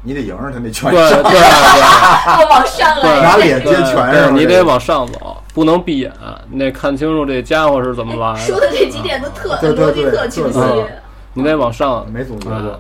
[0.04, 1.40] 你得迎着他那拳对对对。
[1.40, 6.12] 哦，往上来，拿脸接对拳对，是吧你得往上走，不能闭眼，
[6.50, 8.70] 你得看清楚这家伙是怎么来哎说的。
[8.72, 10.60] 这几点都特对对逻辑特清晰。
[10.60, 10.88] 嗯
[11.34, 12.58] 你得往上，没总结过。
[12.58, 12.80] 啊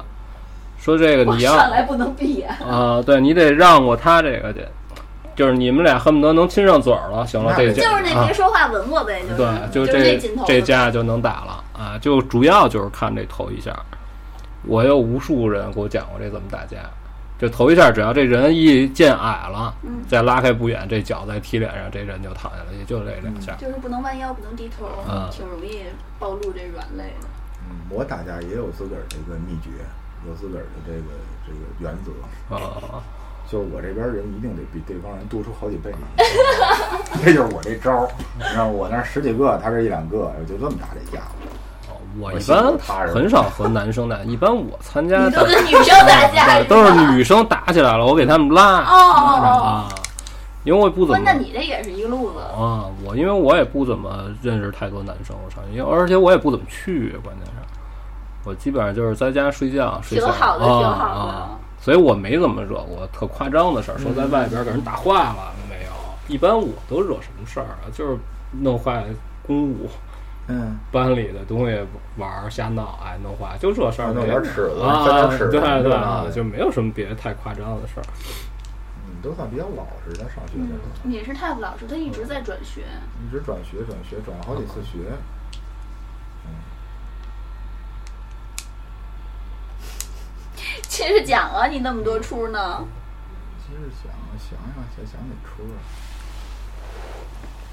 [0.79, 2.49] 说这个你要上来不能闭眼。
[2.65, 4.65] 啊，对你得让过他这个去，
[5.37, 7.25] 就是你们俩恨不得能亲上嘴儿了。
[7.25, 10.17] 行了，那这就是那啊别说话吻我呗，就是对，就就这。
[10.45, 11.97] 这架就能打了啊！
[12.01, 13.71] 就主要就是看这头一下，
[14.63, 16.77] 我有无数人给我讲过这怎么打架。
[17.37, 23.53] 就头一下，只要这人一见矮了，嗯再拉开不远，这脚再踢脸上，这人就躺下了，也就这两下。
[23.59, 25.83] 就是不能弯腰，不能低头，嗯挺容易
[26.17, 27.27] 暴露这软肋的。
[27.69, 29.69] 嗯，我打架也有自个儿的一个秘诀，
[30.25, 31.13] 有自个儿的这个
[31.45, 33.03] 这个原则，啊，
[33.49, 35.91] 就是我这边人一定得比对方人多出好几倍，
[37.23, 38.07] 这就是我这招儿。
[38.37, 41.23] 你知道我那十几个，他这一两个，就这么大这架。
[42.19, 49.63] 我一我心里般很少和男生打，一般我参加你打都是女生打架， 对都是女生打起来了，我给他们拉哦哦哦。
[49.63, 49.89] 啊，
[50.63, 52.39] 因为我也不怎不，么那你这也是一个路子。
[52.39, 57.61] 啊，我因为我也不怎么认识太多男生，我上因为而且我也不怎么去，关键是，
[58.43, 65.91] 我基本上就是在家睡觉，睡觉挺好的啊挺好的啊，所以我没怎么惹过特夸张的事儿，说在外边给人打坏了没有，
[66.27, 67.87] 一般我都惹什么事儿啊？
[67.93, 68.17] 就是
[68.51, 69.05] 弄坏
[69.41, 69.89] 公物，
[70.49, 71.79] 嗯，班里的东西
[72.17, 78.03] 玩儿瞎闹，哎，弄坏就这事儿，弄点尺子啊，翻点尺子对对就没有什么别的太夸张的事儿。
[79.07, 82.81] 你都算比较老实的，上学的时候，也是太不老实，他一直在转学。
[83.25, 85.07] 一直转学转学转了好几次学。
[90.97, 92.83] 接着讲啊，你那么多出呢？
[93.63, 95.77] 其实想想想再想哪出啊？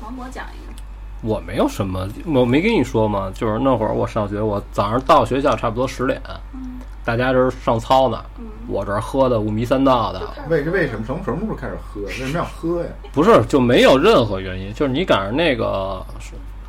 [0.02, 0.82] 王博讲一个。
[1.22, 3.32] 我没有什么，我没跟你说吗？
[3.34, 6.20] 就是那会儿我上学，我早上到学校差不多十点，
[6.52, 8.22] 嗯大家这儿上操呢，
[8.68, 12.02] 我这儿喝的五迷三道的，为为什么从什么时候开始喝？
[12.02, 12.90] 为什么要喝呀？
[13.10, 16.04] 不是就没有任何原因，就是你赶上那个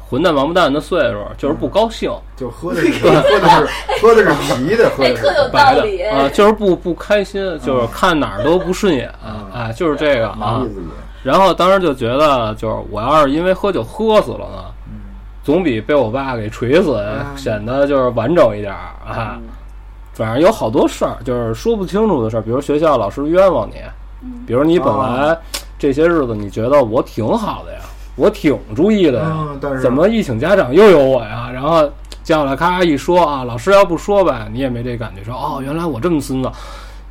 [0.08, 3.70] 混蛋王八蛋的岁数，就是不高兴，就喝的 是喝的是
[4.02, 6.02] 喝的是啤的，喝哎，的特有是道理。
[6.04, 10.64] 啊，就是不不开心，就是看哪儿都不顺眼，嗯哎，就是这个啊。
[11.24, 14.66] 然后当时就觉得，就是我要是因为喝酒喝死了呢，
[15.44, 19.40] 总比被我爸给锤死嗯显得就是完整一点儿啊。
[20.14, 23.82] 反正有好多事儿，就是说不清楚的事儿，比如学校老师冤枉你，
[24.46, 25.36] 比如你本来
[25.80, 27.80] 这些日子你觉得我挺好的呀，
[28.16, 31.50] 我挺注意的呀嗯，但是怎么一请家长又有我呀？
[31.54, 31.88] 然后
[32.24, 36.50] 叫来咔一说啊，老师要不说呗，你也没这感觉，说哦，原来我这么孙子，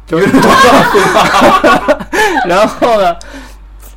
[0.07, 0.27] 就是，
[2.49, 3.15] 然后呢，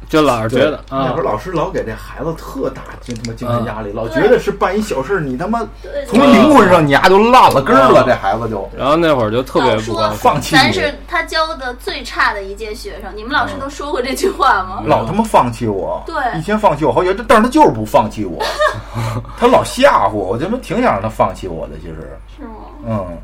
[0.09, 5.59] 就老是觉得啊那会儿，老师老给这孩子特大精他妈精神压力，老觉得是办一小事，你他妈
[6.07, 8.69] 从灵魂上你丫就烂了根儿了，嗯这孩子就。
[8.77, 10.15] 然后那会儿就特别说不。
[10.15, 14.81] 放弃，咱是他教的最差的一届学生，你们老师都说过这句话吗？
[14.87, 16.15] 老他妈放弃我，对。
[16.39, 18.41] 一天放弃我好几，但是他就是不放弃我，
[19.37, 22.49] 他老吓唬我，我他妈挺想让他放弃我的，其实，是吗？
[22.85, 23.17] 嗯，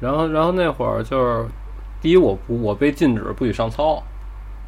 [0.00, 1.46] 然后，然后那会儿就是，
[2.02, 4.02] 第一我不我被禁止不许上操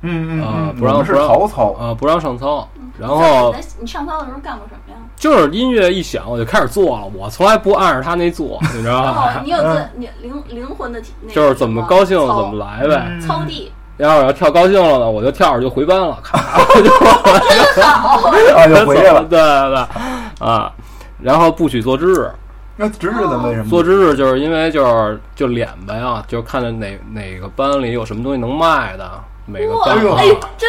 [0.06, 2.68] 嗯啊，嗯，不让不让逃操，啊，不让上操。
[2.98, 4.96] 然后你上操的时候干过什么呀？
[5.16, 9.42] 就是音乐一响我就开始做了，我从来不按着他那做，你知道哦，吧？
[9.44, 13.06] 你有自你灵灵魂的体，那个就是怎么高兴怎么来呗。
[13.08, 16.38] 嗯操地，要是要跳高兴了呢，我就跳着就回班了，咔
[16.74, 16.90] 我就
[18.56, 19.24] 啊，就回来了。
[19.24, 20.72] 对对对，啊，
[21.20, 22.30] 然后不许做知识，
[22.76, 29.10] 那知识的为什么做值日就是因为就是就脸呗啊，就是看着哪哪个班里有什么东西能卖的，
[29.46, 30.26] 每个哇，班啊哎，
[30.58, 30.68] 真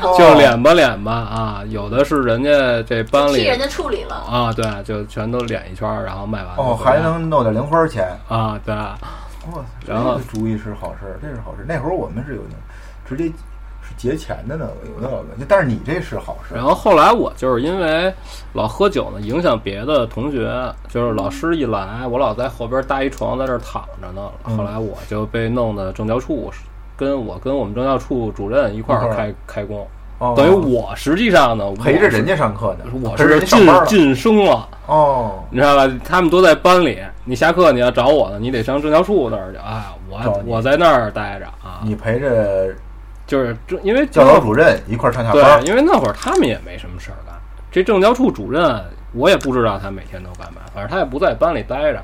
[0.18, 8.08] 就脸吧脸吧啊，有的是人家这班里替人家处理了，啊，对，就全都脸一圈儿，然后卖完就哦，还能弄点零花钱。
[8.28, 8.96] 啊，对，哇，
[9.86, 11.66] 然后这个主意是好事儿，这是好事儿。
[11.68, 12.56] 那会儿我们是有那
[13.06, 13.30] 直接
[13.82, 16.56] 是结钱的那个，有那个，但是你这是好事儿。
[16.56, 18.12] 然后后来我就是因为
[18.54, 20.50] 老喝酒呢，影响别的同学，
[20.88, 24.22] 就是老师一来，我老在后边搭一床在这儿躺着呢。
[24.46, 26.50] 嗯后来我就被弄的政教处，
[27.02, 29.84] 跟我跟我们政教处主任一块儿儿开开工，
[30.18, 33.40] 哦等于我实际上呢陪着人家上课呢，我是。
[33.40, 34.68] 晋晋升了。
[34.86, 35.92] 哦，你知道吧？
[36.04, 39.58] 他们都在班里，你下课你要找我呢，你得上政教处那儿去。
[39.58, 42.72] 哎，我我在那儿待着啊，你陪着
[43.26, 45.66] 就是这因为教导主任一块儿上下对，班。
[45.66, 47.34] 因为那会儿他们也没什么事儿干。
[47.70, 48.80] 这政教处主任，
[49.12, 52.02] 我也不知道他每天都干嘛，反正他也不在班里待着，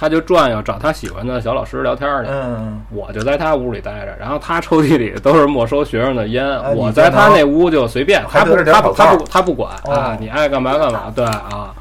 [0.00, 2.30] 他就转悠找他喜欢的小老师聊天去。
[2.30, 11.74] 嗯，我就在他屋里待着，然后他抽屉里都是没收学生的烟，哎我在他那屋就随便，他不他不他不他不管哦啊，你爱干嘛干嘛，对啊。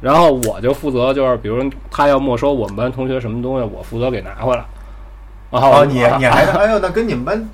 [0.00, 4.64] 然后我就负责，就是比如他要没收我们班同学什么东西，我负责给拿回来。
[5.50, 7.48] 然后哦，你你还哎呦，那跟你们班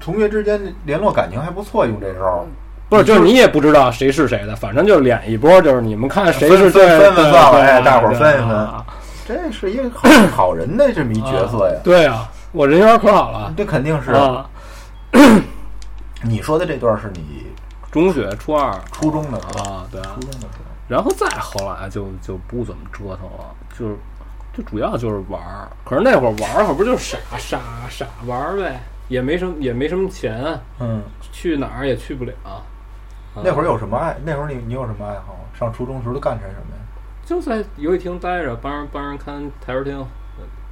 [0.00, 2.46] 同学之间联络感情还不错，用这招。
[2.88, 8.82] 不是，就是你也不知道谁是谁的，反正就是脸一波，就是你们看谁是对分分算了哎大伙儿分一分啊
[9.26, 11.80] 这是一个好好人的这么一角色呀。
[11.84, 14.12] 对啊，我人缘可好了这肯定是。
[14.12, 14.48] 啊。
[16.22, 17.46] 你说的这段是你
[17.90, 20.64] 中学初二初中的时候，啊，对啊初，中的时候。
[20.88, 23.96] 然后再后来就就不怎么折腾了，就是
[24.56, 25.68] 就主要就是玩儿。
[25.84, 27.58] 可是那会儿玩儿可不就是傻傻
[27.88, 32.32] 傻玩儿呗，也没什么也没什么钱，嗯，去哪儿也去不了。
[32.44, 32.62] 啊
[33.42, 34.16] 那会儿有什么爱？
[34.24, 35.36] 那会儿你你有什么爱好？
[35.58, 36.82] 上初中时候都干些什么呀？
[37.26, 40.06] 就在游戏厅待着，帮人帮人看台球厅。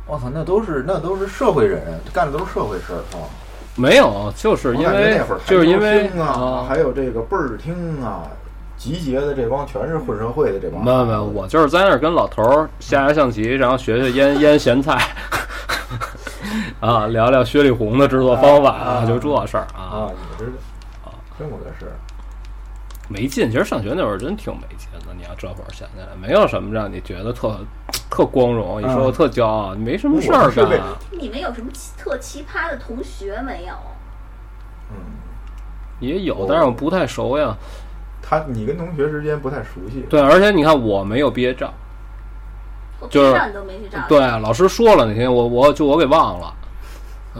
[0.06, 3.26] 我操，那都是那都是社会人，干的都是社会事儿啊。
[3.74, 8.22] 没有，就是因为那会儿就是因为厅啊，还有这个倍儿厅啊，
[8.76, 10.84] 集结的这帮全是混社会的这帮。
[10.84, 15.08] 没有没有，我就是在那儿跟老头儿下下象棋，然后学学腌腌咸菜，
[16.78, 20.52] 啊，聊聊薛里红的制作方法啊就这事儿啊啊，，你们
[21.36, 21.98] 这这么个事儿。
[23.08, 23.50] 没劲。
[23.50, 27.58] 其实上学那会儿真挺没劲的，你要这会儿想起来，没有什么让你觉得特
[28.10, 30.80] 特光荣，你说我特骄傲，没什么事儿干。
[31.10, 33.74] 你们有什么奇特奇葩的同学没有？
[34.90, 34.96] 嗯，
[36.00, 37.56] 也有，但是我不太熟呀。
[38.22, 41.72] 他你跟同学之间不太熟悉，对，而且你看我没有毕业照，
[43.10, 43.98] 就是我都没去照。
[44.08, 46.54] 对，老师说了那天，我我就我给忘了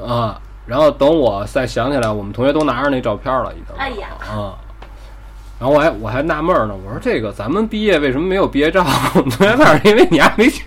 [0.07, 0.41] 啊。
[0.67, 3.77] 然后等我再想起来，我们同学都拿着那照片了，已经。
[3.77, 4.59] 哎呀，啊。
[5.65, 8.85] 然后我还我还纳闷呢，我说这个咱们毕业为什么没有毕业照？
[9.15, 10.63] 同学那是因为你还没去。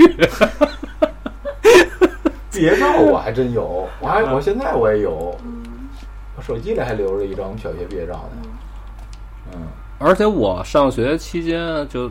[2.51, 5.37] 毕业照我还真有，我还我现在我也有，
[6.35, 8.49] 我手机里还留着一张我们小学毕业照呢。
[9.53, 9.61] 嗯。
[9.99, 12.09] 而且我上学期间就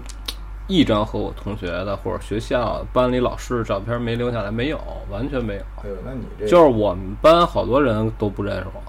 [0.68, 4.79] 一张和我同学的或者学校班里老师的照片没留下来，没有，
[5.11, 5.61] 完全没有。
[5.83, 8.81] 哎呦，那你这就是我们班好多人都不认识我，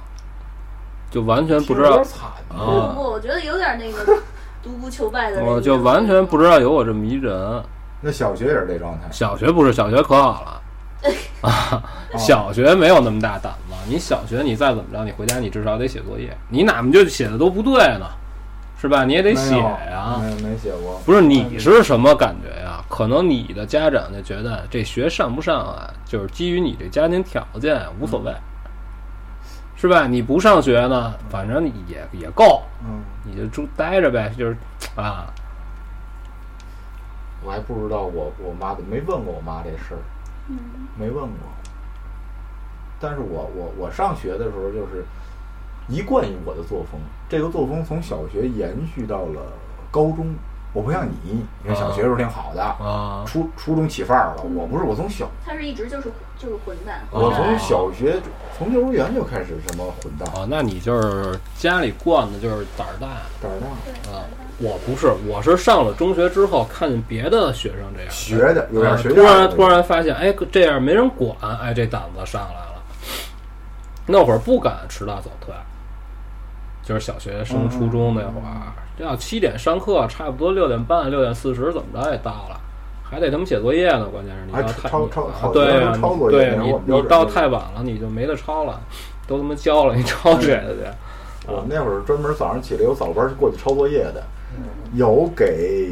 [1.10, 2.02] 就完全不知道
[2.50, 2.93] 啊。
[2.93, 4.22] 不不，我觉得有点那个
[4.63, 5.43] 独孤求败的。
[5.43, 7.63] 我就完全不知道有我这么一人。
[8.02, 9.08] 那小学也是这状态？
[9.12, 10.62] 小学不是，小学可好了
[11.50, 11.84] 啊！
[12.17, 13.74] 小学没有那么大胆子。
[13.89, 18.06] 你小学你再怎么着，你回家你至少得写作业，你哪么就写的都不对呢？
[18.80, 19.06] 是吧？
[19.06, 20.20] 你也得写呀。
[20.22, 21.02] 没没写过。
[21.06, 22.84] 不是你是什么感觉呀？
[22.89, 28.32] 可能你的家长就觉得这学上不上啊，就是基于你这家庭条件无所谓，
[29.78, 30.06] 是吧？
[30.08, 32.63] 你不上学呢，反正也也够。
[32.84, 33.02] 嗯。
[33.24, 34.58] 你就住待着呗，就是
[34.96, 35.32] 啊。
[37.46, 40.02] 我还不知道我我妈的，没问过我妈这事儿。
[40.50, 40.58] 嗯。
[40.98, 41.48] 没问过。
[43.00, 45.06] 但是我我我上学的时候就是。
[45.90, 49.42] 一贯于我的作风，这个作风从小学延续到了
[49.90, 50.36] 高中。
[50.78, 54.44] 我不像你，你看小学时候挺好的啊，初初中起范儿了。
[54.44, 57.02] 我不是，我从小他是一直就是就是混蛋。
[57.10, 58.18] 我从小学
[58.56, 60.46] 从幼儿园就开始什么混蛋啊？
[60.48, 63.08] 那你就是家里惯的就是胆儿大，
[63.42, 64.22] 胆儿大啊！
[64.60, 69.10] 我不是，我是上了中学之后看见别的学生这样学的，有点学。
[69.10, 72.84] 突然突然发现，哎，这样没人管，哎，这胆子上来了。
[74.06, 75.56] 那会儿不敢迟到早退。
[76.88, 82.58] 就是小学升初中那会儿，这要七点上课，差不多六点半、六点四十怎么着也到了，
[83.04, 84.08] 还得他们写作业呢。
[84.10, 84.89] 关键是你要太
[85.52, 85.91] 对呀，
[86.32, 88.80] 对你你到太晚了，你就没得抄了，
[89.28, 91.52] 都他妈交了，你抄谁的去？
[91.52, 94.23] 我们那会儿专门早上起来有早班过去抄作业的，
[94.93, 95.91] 有给。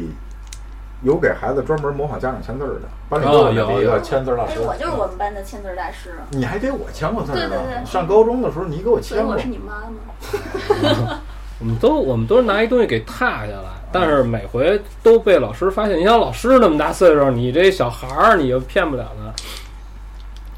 [1.02, 4.58] 有给孩子专门模仿家长签字的，班里都有一个签字老师。
[4.60, 6.14] 我就是我们班的签字大师。
[6.30, 7.38] 你还给我签过字呢？
[7.38, 7.84] 对对对。
[7.84, 9.34] 上高中的时候你给我签过。
[9.34, 11.18] 我是你妈妈。
[11.60, 15.98] 我们都我们都是拿一东西给踏下来，但是每回都被老师发现。
[15.98, 19.32] 你像老师那么大岁数，你这小孩儿你就骗不了他。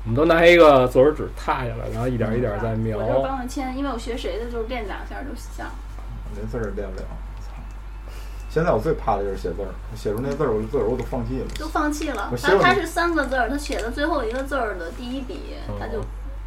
[0.05, 2.99] 我们都拿一个作文纸踏下来，然后一点一点在描。
[2.99, 5.67] 我就帮着签，因为我学谁的就是练两下就像。
[6.35, 7.07] 连字儿练不了。
[8.51, 11.47] 现在我最怕的就是写字儿，写出那字儿，我字儿我都放弃了。
[11.59, 12.33] 都放弃了。
[12.43, 16.03] 他他是三个字儿，他写的最后一个字儿的第一笔，他就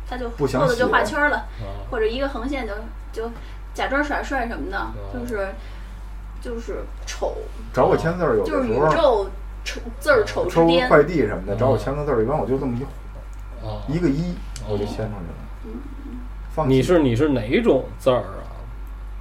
[0.09, 1.45] 他就后头就画圈了，
[1.91, 2.73] 或者一个横线就
[3.13, 3.31] 就
[3.73, 5.49] 假装耍帅什么的，就是
[6.41, 7.35] 就是丑。
[7.71, 9.29] 找我签字儿有就是宇宙
[9.63, 10.89] 丑字儿丑之巅。
[10.89, 14.33] 快递什么的，找我签个字儿，一般我就这么一，一个一
[14.67, 15.77] 我就签上去了。
[16.53, 18.40] 放你是你是哪种字儿啊？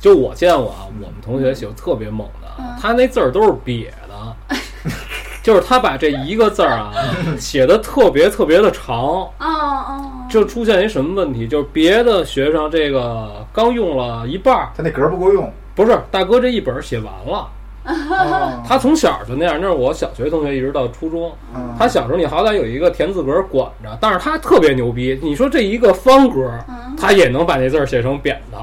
[0.00, 2.48] 就我见过啊，我们同学写的特别猛的，
[2.80, 4.56] 他那字儿都是瘪的，
[5.42, 6.90] 就是他把这一个字儿啊
[7.38, 11.46] 写的特别特别的长，哦哦，就出现一什么问题？
[11.46, 17.48] 就是别的学生这个刚用了一半儿，他那格儿不够用，不是大哥这一本写完了，
[18.66, 19.58] 他从小就那样。
[19.60, 21.30] 那是我小学同学，一直到初中，
[21.78, 25.18] 他小时候你好歹有一个田字格管着，但是他特别牛逼。
[25.22, 26.50] 你说这一个方格，
[26.96, 28.58] 他也能把那字儿写成扁的。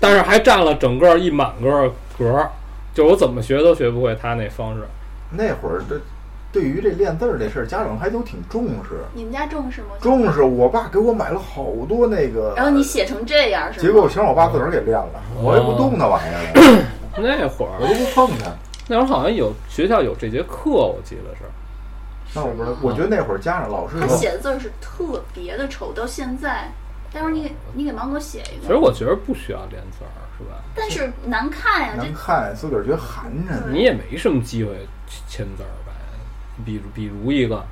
[0.00, 2.50] 但是还占了整个一满个格儿，
[2.94, 4.82] 就我怎么学都学不会他那方式。
[5.30, 6.00] 那会儿这
[6.50, 9.00] 对于这练字儿这事儿，家长还都挺重视。
[9.12, 9.88] 你们家重视吗？
[10.00, 12.54] 重视，我爸给我买了好多那个。
[12.56, 13.80] 然后你写成这样是？
[13.80, 16.84] 结果全让我爸自个儿给练了，我也不动那玩意儿。
[17.18, 18.50] 那会儿我都不碰它。
[18.86, 21.42] 那会儿好像有学校有这节课，我记得是。
[22.34, 26.70] 那我不知道，我觉得那会儿家长老师他写的字儿是特别的丑，到现在。
[27.12, 28.62] 待会儿你给你给芒果写一个。
[28.62, 30.62] 其实我觉得不需要练字儿，是吧？
[30.74, 33.70] 但是难看呀，难看，自个儿觉得寒碜。
[33.70, 34.70] 你也没什么机会
[35.26, 35.92] 签字儿吧？
[36.64, 37.64] 比如比如一个，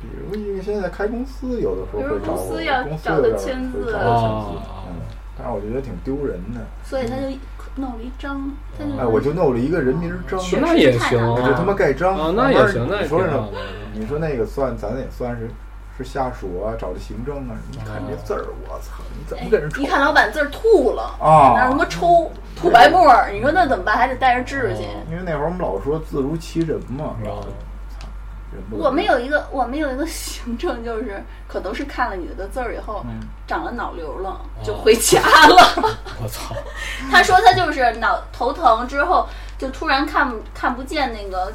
[0.00, 4.46] 比如一个现在开公司，有的时候会找公司要找他签字啊。
[4.88, 5.00] 嗯，
[5.36, 6.60] 但是我觉得挺丢人的。
[6.84, 7.22] 所以他就
[7.76, 8.50] 弄了一张，
[8.98, 13.48] 哎，我就弄了一个人名章，那也行，我就他妈盖章啊，那也行，那你说什么？
[13.92, 15.48] 你说那个算，咱也算是。
[16.02, 19.70] 是下属啊，找的行政啊，你看这字儿，我操，你怎么跟人？
[19.78, 23.96] 一看老板字儿吐了啊，那什么抽吐白沫儿，你说那怎么办？
[23.98, 24.82] 还得带着治去。
[25.10, 27.36] 因为那会儿我们老说字如其人嘛，是吧？
[28.70, 33.04] 我们有一个，我们有一个 行政，就是可能是看了你的字儿以后，
[33.46, 35.96] 长了脑瘤了，就回家了。
[36.20, 36.54] 我操！
[37.10, 41.52] 他说他就是脑头疼之后，就突然看看不见那个，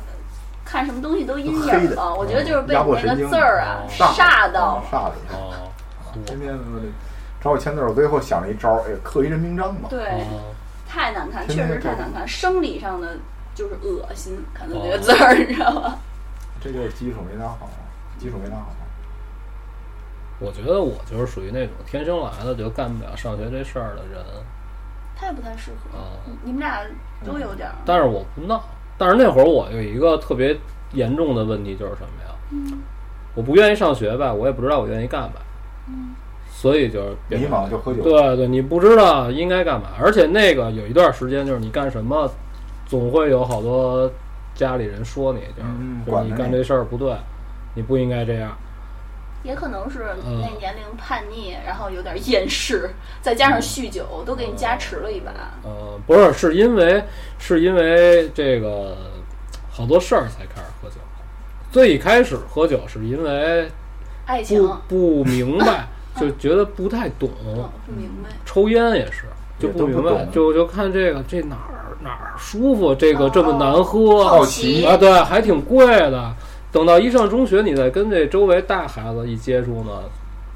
[0.65, 2.13] 看什么东西都阴影了。
[2.15, 5.15] 我觉得就是被你那个字儿啊煞到，煞的。
[5.31, 5.53] 哦，
[6.25, 6.57] 天天
[7.39, 9.87] 找我签字，我最后想了一招，哎，刻一人名章嘛。
[9.87, 10.25] 对，
[10.89, 13.15] 太难看，确实太难看，生理上的
[13.53, 15.99] 就是恶心，看到那个字儿，你知道吗？
[16.59, 17.69] 这就是基础没打好，
[18.17, 18.65] 基础没打好。
[20.39, 24.21] 我觉得我就是属于那种天生来的就干不了上学这事儿的人。
[25.15, 25.97] 他也不太适合。
[26.43, 26.81] 你们俩
[27.23, 27.75] 都有点儿。
[27.85, 28.61] 但是我不闹。
[28.97, 30.57] 但是那会儿我有一个特别
[30.93, 32.35] 严重的问题，就是什么呀？
[32.51, 32.79] 嗯。
[33.33, 35.33] 我不愿意上学吧，我也不知道我愿意干嘛。
[35.87, 36.15] 嗯。
[36.49, 38.01] 所以就是迷茫，就喝酒。
[38.01, 42.29] 对对，你不知道应该干嘛，而且那个有一段时间，就是你干什么，
[42.85, 44.09] 总会有好多。
[44.55, 45.41] 家里人说你，
[46.07, 47.13] 就是你干这事儿不对，
[47.73, 48.57] 你不应该这样。
[49.45, 52.89] 也可能是那年龄叛逆，然后有点厌世，
[53.21, 55.31] 再加上酗酒，都给你加持了一把。
[55.63, 57.03] 呃，不是，是因为
[57.37, 58.97] 是因为这个
[59.69, 60.95] 好多事儿才开始喝酒。
[61.71, 63.69] 最一开始喝酒是因为
[64.25, 65.87] 爱情不明白，
[66.19, 67.29] 就觉得不太懂。
[67.85, 68.29] 不明白。
[68.45, 69.25] 抽烟也是，
[69.59, 71.71] 就不明白，就就看这个这哪儿。
[72.03, 72.93] 哪儿舒服？
[72.93, 74.95] 这个这么难喝，好奇啊！
[74.95, 76.35] 对，还挺贵的。
[76.75, 80.03] 等到一上中学，你再跟这周围大孩子一接触呢，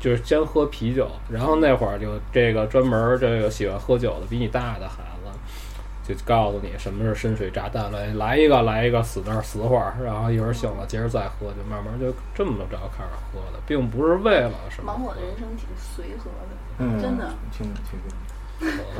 [0.02, 14.92] 就是先喝啤酒，然后那会儿就这个专门这个喜欢喝酒的比你大的孩子，就告诉你什么是深水炸弹来，来一个来一个死那儿死会儿，然后一会儿醒了接着再喝，就慢慢就这么着开始喝的，并不是为了什么。
[14.92, 17.98] 芒果的人生挺随和的，嗯，真的挺挺。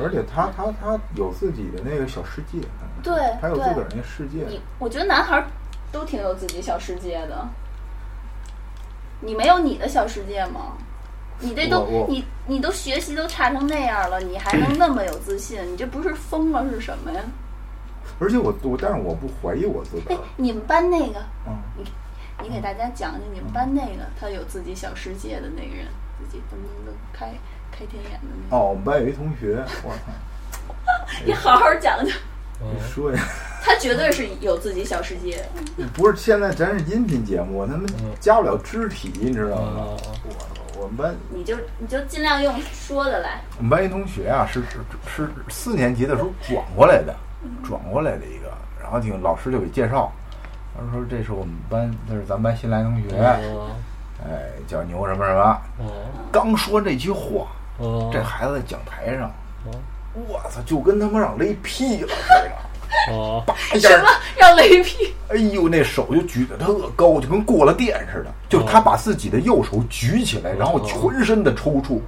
[0.02, 2.66] 而且他他他有自己的那个小世界，
[3.02, 3.12] 对，
[3.42, 4.38] 他有自个儿那世界。
[4.48, 5.44] 你我觉得男孩
[5.92, 7.48] 都挺有自己小世界的。
[9.20, 10.76] 你没有你的小世界吗？
[11.38, 15.60] 你这都你你都学习都差成那样了，你还能那么有自信？
[15.72, 17.22] 你这不是疯了是什么呀？
[18.18, 20.04] 而且我我但是我不怀疑我自己。
[20.08, 21.84] 哎，你们班那个，嗯，你
[22.42, 25.86] 你给大家讲讲你们班那个他有自己小世界的那个人，
[26.18, 27.32] 自己噔噔噔开。
[27.72, 30.12] 开天眼的那个哦，我们班有一同学，我操！
[31.24, 32.14] 你好好讲讲。
[32.58, 33.22] 你说呀？
[33.62, 35.44] 他绝对是有自己小世界。
[35.94, 37.86] 不是，现在咱是音频节目，他们
[38.18, 39.96] 加不了肢体，你知道吗？
[40.24, 43.40] 我我们班你就你就尽量用说的来。
[43.58, 47.14] 我们班一同学啊，是是是四年级的时候转过来的，
[47.62, 48.50] 转过来的一个，
[48.80, 50.10] 然后听老师就给介绍，
[50.74, 53.16] 他说这是我们班，这是咱们班新来同学，
[54.24, 55.60] 哎，叫牛什么什么。
[56.32, 57.46] 刚说这句话。
[58.12, 59.32] 这孩子在讲台上，
[60.12, 62.52] 我操，就跟他妈让雷劈了似的，
[63.08, 65.12] 哦，叭一下，什么让雷劈？
[65.28, 68.30] 哎呦，那手就举得特高，就跟过了电似的。
[68.48, 72.00] 就是他把自己的右手举起来，然后全身的抽搐，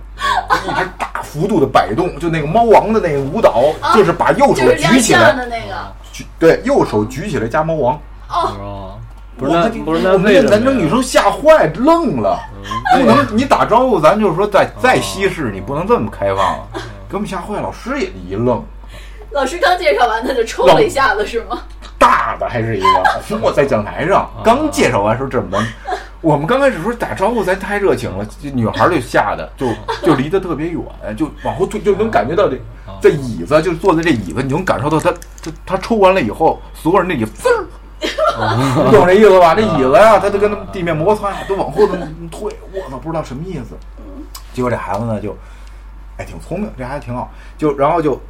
[0.66, 3.64] 一直大幅度的摆动，就那个猫王的那个舞蹈，
[3.94, 8.00] 就是把右手举起来的那个，举对，右手举起来加猫王。
[8.28, 8.98] 哦。
[9.34, 12.38] 不是，不是，我们那男生女生吓坏愣了，
[12.94, 16.60] 不能你打招呼，咱就是说再再西式，你不能这么开放，
[17.08, 17.58] 给我们吓坏。
[17.58, 18.62] 老师也一愣，
[19.32, 21.62] 老师刚介绍完，他就抽了一下子，是吗？
[21.98, 25.64] 大的还是一个， 我在讲台上刚介绍完时候这么，
[26.20, 29.68] 我们刚开始说打招呼咱太热情了，女孩就吓得就
[30.02, 30.82] 就离得特别远，
[31.16, 32.58] 就往后退， 就能感觉到这
[33.00, 35.12] 这椅子就坐在这椅子，你能感受到他
[35.42, 37.66] 他他抽完了以后，所有人那里滋儿。
[38.02, 39.54] 你 懂这意思吧？
[39.54, 41.94] 这椅子呀，它都跟那地面摩擦，都往后头
[42.32, 42.52] 退。
[42.72, 43.76] 我操，不知道什么意思。
[44.52, 45.36] 结果这孩子呢，就
[46.16, 47.30] 哎挺聪明，这孩子挺好。
[47.56, 48.20] 就然后就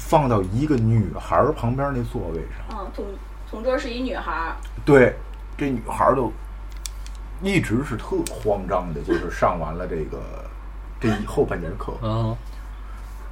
[0.00, 2.78] 放到一个女孩旁边那座位上。
[2.78, 3.04] 嗯，同
[3.48, 4.56] 同桌是一女孩。
[4.84, 5.14] 对，
[5.56, 6.32] 这女孩都
[7.42, 10.18] 一直是特慌张的，就是上完了这个
[10.98, 11.92] 这后半节课。
[12.02, 12.36] 嗯。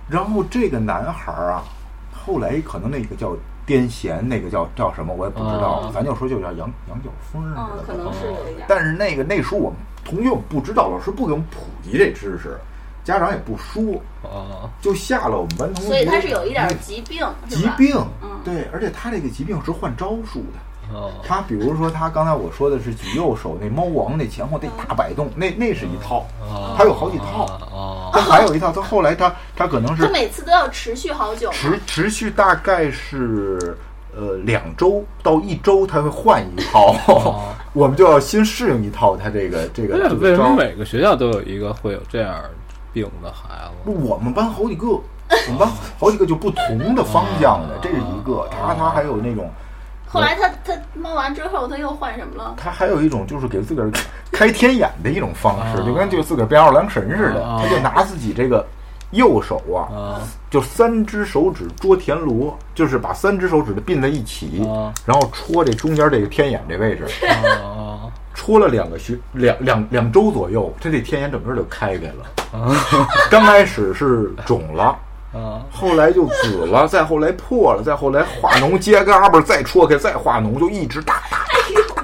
[0.08, 1.64] 然后这个男孩啊，
[2.12, 3.34] 后来可能那个叫。
[3.68, 8.64] 癫痫那个叫叫什么我也不知道，咱就说就叫羊羊角风似的，可能是有一点。
[8.66, 12.58] 但是那个那时候我们同学我不知道，老师不给我们普及这知识，
[13.08, 13.82] 家长也不说，
[14.82, 15.88] 就下了我们班同学。
[15.88, 17.96] 所以他是有一点疾病，疾病，
[18.44, 20.58] 对，而且他这个疾病是换招数的。
[21.22, 26.26] 他比如说，他刚才我说的是举右手那猫王那前后那大摆动，那那是一套，
[26.76, 28.10] 他有好几套。
[28.12, 33.74] 他还有一套，他后来他他可能是他每次都要持续好久，持持续大概是
[34.14, 39.16] 呃两周到一周，他会换一套， 我们就要先适应一套。
[39.16, 42.38] 他这个这个为什么每个学校都有一个会有这样
[42.98, 43.48] 病的孩
[43.84, 43.90] 子？
[43.92, 45.02] 我们班好几个，我
[45.50, 45.68] 们班
[45.98, 48.48] 好几个就不同的方向的，这是一个。
[48.50, 49.48] 他他还有那种。
[50.10, 52.54] 后来他他摸完之后，他又换什么了？
[52.56, 53.92] 他还有一种就是给自个儿
[54.32, 58.66] 开天眼的一种方式，就跟就自个儿变二郎神似的，他就拿自己这个
[59.10, 60.20] 右手啊，
[60.50, 64.66] 就三只手指捉田螺，就是把三只手指的并在一起，
[65.04, 67.06] 然后戳这中间这个天眼这位置，
[68.38, 72.24] 戳了两个学两两两周左右，他这天眼整个就开开了。
[73.28, 74.96] 刚开始是肿了。
[75.34, 81.38] 啊，后来就紫了，再后来破了，再后来化脓结嘎巴，再戳开，再化脓，就一直打打
[81.94, 82.02] 打，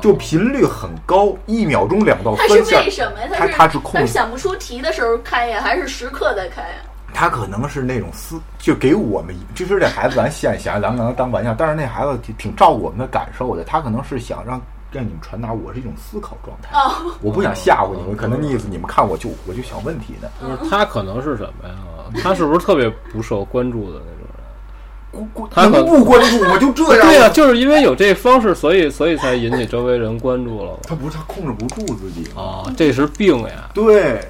[0.00, 2.54] 就频率很高，一秒钟两到三下。
[2.54, 3.28] 他是为什么呀？
[3.34, 6.76] 他他是控，他想不出题的时候开呀，还是时刻在开呀？
[7.12, 14.62] 他可能是那种思，就给我们，就是这孩子，咱现想，咱可能当玩笑，但是那孩子挺挺照顾我们的感受的，他可能是想让。
[14.92, 16.76] 让你们传达我是一种思考状态，
[17.22, 20.28] 我不想吓唬你们，可能意思你们看我就我就想问题呢。
[20.40, 21.74] 就是他可能是什么呀？
[22.22, 25.48] 他是不是特别不受关注的那种人？
[25.50, 26.58] 他不关注我？
[26.58, 27.06] 就这样？
[27.06, 30.78] 对呀，就是因为有这方式，所以所以才引起周围人关注了。
[30.82, 33.70] 他不是他控制不住自己啊，这是病呀。
[33.72, 34.28] 对。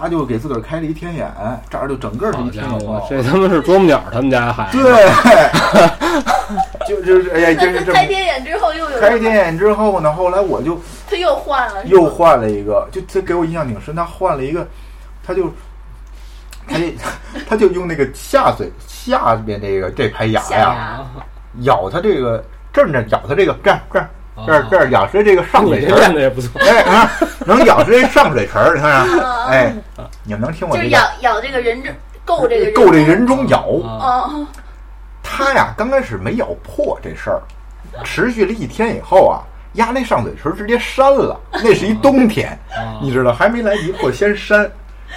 [0.00, 1.28] 他就给自个儿开了一天眼，
[1.68, 2.78] 这儿就整个是一天眼。
[3.10, 4.80] 这他妈是啄木鸟他们家孩子。
[4.80, 5.10] 对，
[6.86, 10.80] 就 就是哎呀，就是开天眼之后又有开天眼之后呢，后来我就
[11.10, 13.92] 他又换了，又换了一个，就他给我印象挺深。
[13.92, 14.64] 他换了一个，
[15.26, 15.52] 他就
[16.68, 16.84] 他就
[17.50, 21.00] 他就用那个下嘴下边这个这排牙呀，
[21.62, 24.08] 咬他这个这儿呢，咬他这个这儿这儿。
[24.46, 27.10] 这儿这儿咬实这个上嘴唇练 的也不错，哎啊，
[27.46, 29.74] 能咬实这上嘴唇儿，你看看，哎，
[30.24, 31.92] 你们能听我就是咬咬这个人中
[32.24, 34.30] 够这个够这人中咬啊，
[35.22, 37.42] 他呀刚开始没咬破这事儿，
[38.04, 39.42] 持续了一天以后啊，
[39.74, 42.58] 压那上嘴唇直接扇了，那是一冬天，
[43.02, 44.70] 你知道还没来及破先扇，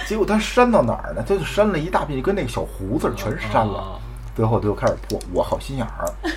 [0.06, 1.24] 结果他扇到哪儿呢？
[1.26, 4.00] 他就扇了一大片，就跟那个小胡子全扇了，
[4.34, 6.08] 最后他就开始破，我好心眼儿。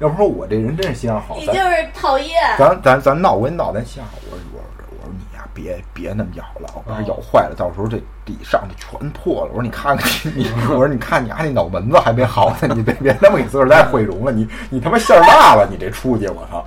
[0.00, 2.34] 要不说我这人真是心眼好，你就是讨厌。
[2.58, 4.00] 咱咱咱闹我跟闹，咱下。
[4.30, 9.50] 我说我说我说你呀，别别那么咬了，我要是咬坏了，到时候这底上的全破了。
[9.50, 14.32] 我说你看看你，我说你看你丫那脑门子还没好呢，你别别那么给自个儿再毁容了。
[14.32, 16.64] 你你他妈馅儿大了，你这出去我操！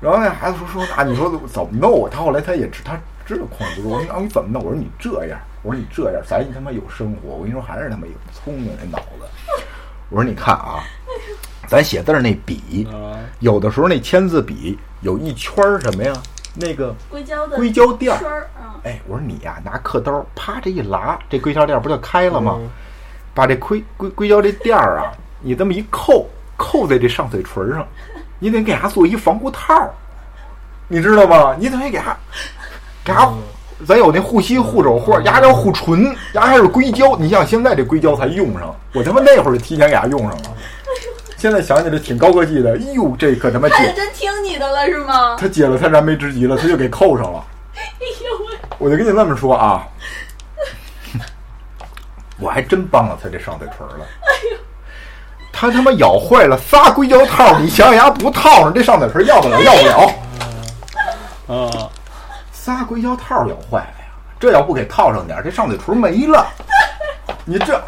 [0.00, 2.10] 然后那孩子说说啊你说怎么弄？
[2.10, 3.90] 他后来他也知他知道控制不住。
[3.90, 4.64] 我说你怎么弄？
[4.64, 7.36] 我说你这样，我说你这样，咱他妈有生活。
[7.36, 9.30] 我跟你说还是他妈有聪明那脑子。
[10.10, 10.82] 我说你看啊。
[11.72, 12.86] 咱写字儿那笔，
[13.40, 16.12] 有的时候那签字笔有一圈儿什么呀？
[16.54, 18.46] 那个硅胶的硅胶垫儿。
[18.84, 22.60] 哎，我说你呀，拿刻刀啪这一拉，这硅胶垫儿不就开了吗？
[23.32, 27.88] 把这硅硅硅胶这垫儿啊，你这么一扣，扣在这上嘴唇上，
[28.38, 29.90] 你得给它做一防护套儿，
[30.88, 31.56] 你知道吗？
[31.58, 32.14] 你等于给它，
[33.02, 33.32] 给它，
[33.86, 37.16] 咱有那护膝护肘或者牙要护唇，牙还是硅胶。
[37.16, 40.54] 你像现在这硅胶才用上，我他妈那会儿就提前给它用上了。
[41.42, 43.92] 现在想起来挺高科技的，哎呦，这可他妈解！
[43.96, 45.34] 真听你的了是吗？
[45.36, 47.44] 他解了，他燃眉之急了，他就给扣上了。
[47.74, 47.82] 哎
[48.24, 48.56] 呦喂！
[48.78, 49.82] 我就跟你这么说啊，
[52.38, 54.06] 我还真帮了他这上嘴唇了。
[54.20, 54.58] 哎呦，
[55.52, 60.14] 他他妈咬坏了仨硅胶套，你想想，不套上这上嘴唇要不了，要不了。
[61.58, 61.90] 啊，
[62.52, 64.14] 仨硅胶套咬坏了呀！
[64.38, 66.46] 这要不给套上点，这上嘴唇没了。
[67.44, 67.82] 你这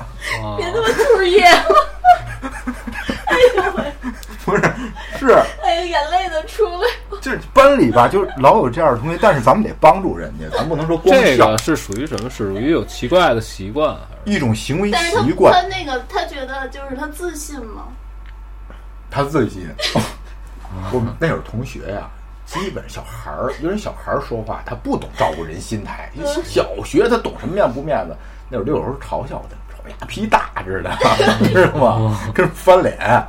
[0.56, 1.44] 别他妈兔爷！
[1.44, 1.76] 哎呦喂！
[4.44, 4.62] 不是，
[5.18, 5.32] 是，
[5.62, 7.18] 哎呦，眼泪都出来了。
[7.20, 12.28] 就是班里吧，就是老有这样的同学，但是咱们得帮助人家，咱不能说光这个是属于什么？
[12.28, 15.52] 是属于有奇怪的习惯，一种行为习惯。
[15.54, 17.84] 他那个，他觉得就是他自信吗？
[19.10, 19.66] 他自信。
[20.92, 22.10] 我们那会儿同学呀，
[22.44, 26.10] 基本小孩儿，因为小孩儿说话他不懂照顾人心态。
[26.44, 28.16] 小学他懂什么面不面子？
[28.50, 29.56] 那会儿就有时候嘲笑他。
[29.88, 30.90] 牙皮大似的，
[31.48, 32.18] 知道吗？
[32.32, 33.26] 跟翻脸。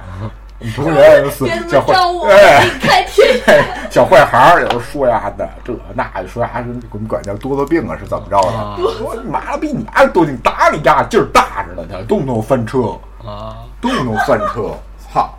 [0.74, 1.94] 同学是小坏，
[2.30, 8.78] 哎， 开天小坏孩儿有时候说呀的这那，说呀是我们管叫多多病啊，是怎么着的？
[9.04, 14.74] 我妈了逼你丫多劲，打你丫劲儿大着呢，他动不动翻车啊，动不动翻车，
[15.14, 15.38] 操，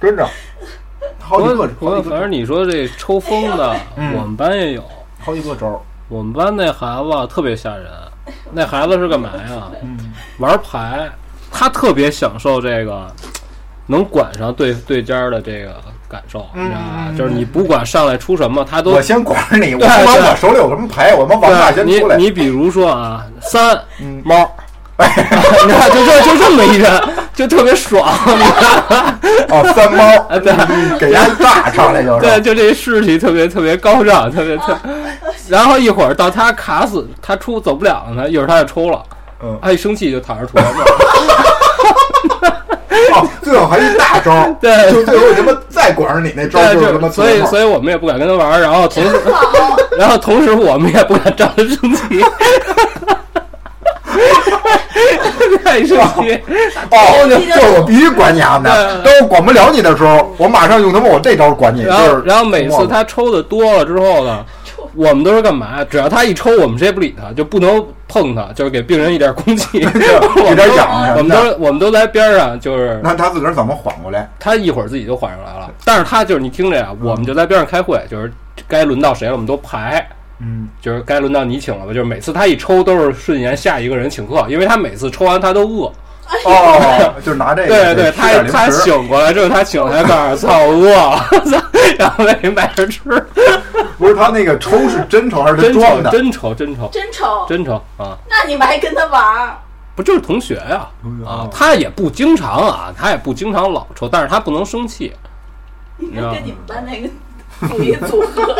[0.00, 0.28] 真的。
[1.20, 1.68] 好几个，
[2.02, 4.82] 反正你说这抽风的，我们班也有
[5.20, 5.80] 好几个招。
[6.08, 7.86] 我们班那孩子特别吓人。
[8.52, 9.70] 那孩子是干嘛呀？
[10.38, 11.08] 玩牌，
[11.50, 13.06] 他特别享受这个
[13.86, 15.76] 能管上对对家的这个
[16.08, 17.12] 感受，你知道吧？
[17.16, 19.74] 就是你不管上来出什么，他都我先管着你。
[19.74, 22.16] 我管我手里有什么牌，我们王大先出来。
[22.16, 23.80] 你你比如说啊，三
[24.24, 24.50] 猫。
[25.66, 26.90] 你看，就这就这么一人，
[27.34, 28.06] 就特别爽。
[29.48, 30.02] 哦，三猫，
[30.40, 30.52] 对，
[30.98, 32.20] 给人炸上来就是。
[32.20, 34.76] 对，就这士气特别特别高涨，特别特。
[35.48, 39.02] 然后一会儿到他卡死，他出走不了了，一会儿他就抽了。
[39.42, 40.70] 嗯，他一生气就躺着出来了。
[43.12, 47.08] 哦，最后还一大招，对，就最后他妈再管上你那招，就他妈。
[47.08, 49.20] 所以，所以我们也不敢跟他玩，然后同时，
[49.98, 52.24] 然后同时我们也不敢招他生气。
[55.64, 56.40] 太生气！
[56.90, 58.60] 哦，就我必须管你啊！
[58.62, 61.82] 等我管不了你的时候，我马上用他妈我这招管你。
[61.82, 64.44] 然后，然后每次他抽的多了之后呢，
[64.94, 65.84] 我们都是干嘛？
[65.84, 71.14] 只要他一抽，我们谁也不理他，就不能碰他，就是给病人一点空气， 一点氧。
[71.16, 74.28] 我们都我们都在边上，就是那他自个儿怎么缓过来？
[74.38, 75.70] 他一会儿自己就缓上来了。
[75.84, 78.32] 但是他就是你听着呀，我们就在边上开会，就是
[78.68, 80.06] 该轮到谁了，我们都排。
[80.40, 81.92] 嗯，就是该轮到你请了吧？
[81.92, 85.92] 就是每次他一抽都是顺延下一个人请客，因为他每次抽完他都饿。
[86.44, 87.68] 哦， 就是拿这个。
[87.68, 90.90] 对对，他他醒过来之后，他醒来告诉操饿，
[91.98, 93.00] 然后给买着吃。
[93.98, 96.10] 不是他那个抽是真抽还是真装的？
[96.10, 98.16] 真抽真抽真抽真抽啊！
[98.30, 99.54] 那你们还跟他玩？
[99.94, 100.88] 不就是同学呀？
[101.26, 105.12] 啊，他也不经常啊，他也不经常老抽，但是他不能生气。
[105.98, 107.08] 应该跟你们班那个
[107.68, 108.56] 组一组合。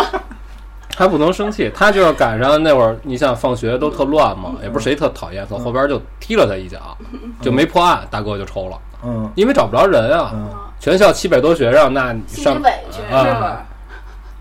[1.01, 6.95] 他不能生气，他就是赶上那会儿，你想放学都特乱嘛，也不是谁特讨厌，从后边就踢了他一脚，
[7.41, 8.79] 就没破案，大哥就抽了。
[9.03, 10.35] 嗯，因为找不着人啊，
[10.79, 13.65] 全校七百多学生，那你上委屈是吧？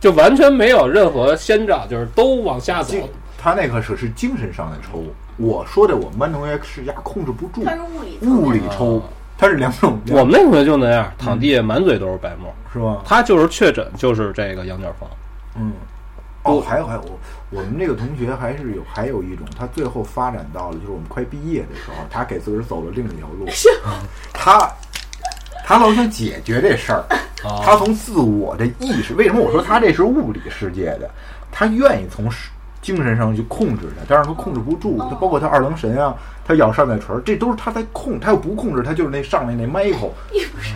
[0.02, 2.94] 就完全没有任何先兆，就是都往下走。
[3.38, 5.02] 他那个是是精神上的抽，
[5.38, 9.02] 我说的我们班同学是压控制不住，他是物理物理抽，
[9.38, 9.98] 他是两种。
[10.10, 13.02] 我们那同学就那样，躺地下满嘴都是白沫，是吧？
[13.06, 15.08] 他就是确诊，就是这个羊角风。
[15.56, 15.72] 嗯。
[16.50, 17.20] 哦，还有还有，我
[17.52, 23.48] 我们这个同学还是有还有一种，他最后发展到了，就是我们快毕业的时候，他给自个儿走了另一条路。
[24.34, 24.72] 他
[25.66, 27.04] 他老想解决这事儿，
[27.64, 31.10] 他从自我的意识，为什么我说他这是物理世界的？
[31.52, 32.30] 他愿意从
[32.82, 34.98] 精神上去控制他，但是他控制不住。
[35.10, 38.20] 他包括他二郎神啊，他咬上嘴唇，这都是他在控。
[38.20, 40.12] 他要不控制，他就是那上面那 Michael。
[40.32, 40.74] 你不是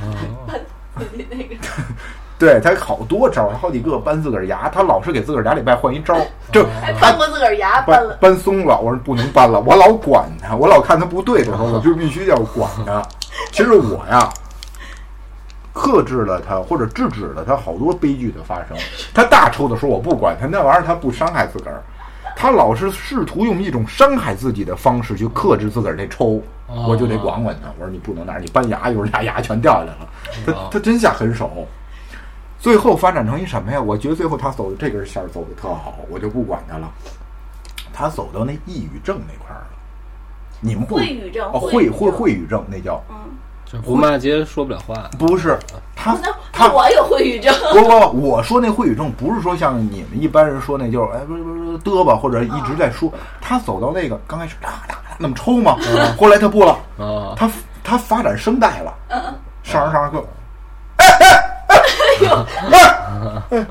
[1.30, 1.56] 那个。
[2.40, 6.16] 对他好多招，他好几个搬自个儿牙，他老是给自个儿俩礼拜换一招，
[6.52, 6.66] 就
[7.00, 13.02] 搬过自个儿牙，搬了搬松了，我说不能搬了，我老管他，我老看他不对的时候， 我就必须要管他。
[13.52, 14.28] 其实我呀，
[15.72, 18.76] 克制了他或者制止了他好多悲剧的发生。
[19.14, 21.82] 他大抽的时候我不管他，那玩意儿他不伤害自个儿，
[22.36, 26.42] 他老是试图用一种伤害自己的方式去克制自个儿那抽，
[26.88, 27.70] 我就得管管他。
[27.80, 30.10] 我说你不能那样，你搬牙，一会儿俩牙全掉下来了。
[30.46, 31.50] 他他真下狠手。
[32.64, 33.82] 最后发展成一什么呀？
[33.82, 36.90] 我觉得最后他走的这根线走的特好，我就不管他了。
[37.92, 39.68] 他走到那抑郁症那块儿了。
[40.62, 45.10] 你们会语症哦，会会会语症那叫嗯，胡骂街说不了话。
[45.20, 45.60] 不是
[45.94, 46.18] 他
[46.54, 47.54] 他我有会语症。
[47.74, 47.82] 不
[48.18, 53.12] 不，我说那会语症不是说像你们一般人说那就是哎不是不是嘚吧，或者一直在说。
[53.42, 55.76] 他走到那个刚开始哒哒那么抽嘛，
[56.18, 56.80] 后来他不了，
[57.36, 57.52] 他
[57.84, 58.94] 他发展声带了，
[59.64, 60.26] 上着上着课。
[63.52, 63.66] 哎，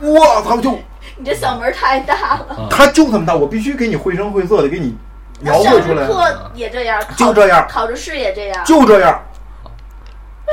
[0.00, 0.56] 我操！
[0.58, 0.78] 就
[1.16, 4.96] 你这嗓门太大了，他就这么大，我必须给你绘声绘色的给你
[5.40, 6.06] 描绘出来。
[6.06, 9.22] 课也这样，就这样，考着试也这样，就这样。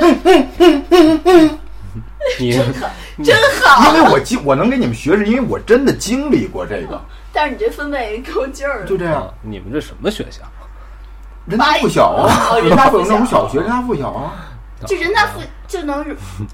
[2.38, 2.88] 真好，
[3.22, 3.94] 真好。
[3.94, 7.00] 因为我经我能给你们学，是因为我真的经历过这个。
[7.32, 9.32] 但是你这分贝够劲儿，就这样。
[9.42, 10.42] 你们这什么学校？
[11.46, 14.32] 人大附小啊，人大附小那种小学，人大附小啊。
[14.86, 16.04] 就人大附就能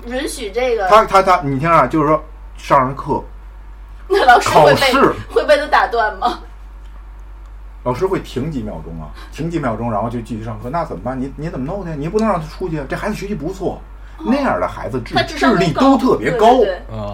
[0.06, 0.88] 允许这个？
[0.88, 2.22] 他他他，你听啊，就是说
[2.56, 3.22] 上上课，
[4.08, 6.40] 那老师考试会被他打断吗？
[7.82, 10.68] 老师会停几秒钟啊，停几秒钟，然后就继续上课。
[10.68, 11.18] 那怎么办？
[11.18, 11.94] 你你怎么弄呢？
[11.96, 12.78] 你不能让他出去。
[12.88, 13.80] 这孩子学习不错，
[14.18, 16.60] 那样的孩子智智力都特别高，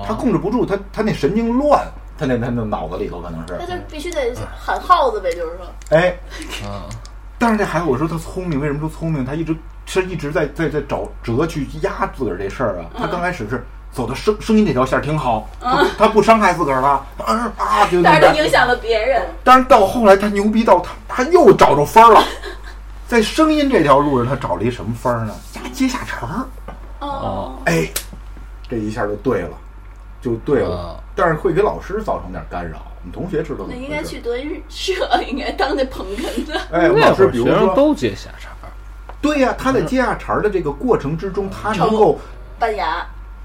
[0.04, 1.86] 他控制不住，他他那神经乱，
[2.18, 3.56] 他那他那脑子里头可能是。
[3.60, 5.96] 那就必须得喊耗子呗，就是说。
[5.96, 6.18] 哎，
[7.38, 9.24] 但是这孩子，我说他聪明，为什么说聪明？
[9.24, 9.56] 他一直。
[9.86, 12.86] 是一直在在在找辙去压自个儿这事儿啊。
[12.98, 15.48] 他刚开始是走的声声音这条线挺好，
[15.96, 16.88] 他不伤害自个儿了，
[17.24, 17.88] 啊啊！
[18.04, 19.22] 但是影响了别人。
[19.42, 22.22] 但是到后来他牛逼到他他又找着分儿了，
[23.08, 25.34] 在声音这条路上他找了一什么分儿呢？
[25.54, 26.44] 压接下茬儿。
[27.00, 27.88] 哦，哎，
[28.68, 29.50] 这一下就对了，
[30.20, 31.02] 就对了。
[31.14, 32.78] 但是会给老师造成点干扰。
[33.00, 33.66] 我们同学知道吗？
[33.70, 34.92] 那应该去德云社，
[35.30, 36.60] 应该当那捧哏的。
[36.72, 38.50] 哎，老师比如说都接下茬。
[39.20, 42.18] 对呀，他在接下茬的这个过程之中，他能够
[42.58, 42.86] 扮演，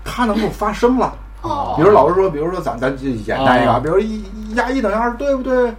[0.03, 1.13] 他能够发声了。
[1.41, 4.23] 哦，比如老师说，比如说咱咱就简单一个，比如一
[4.55, 5.73] 压一等于二，对不对？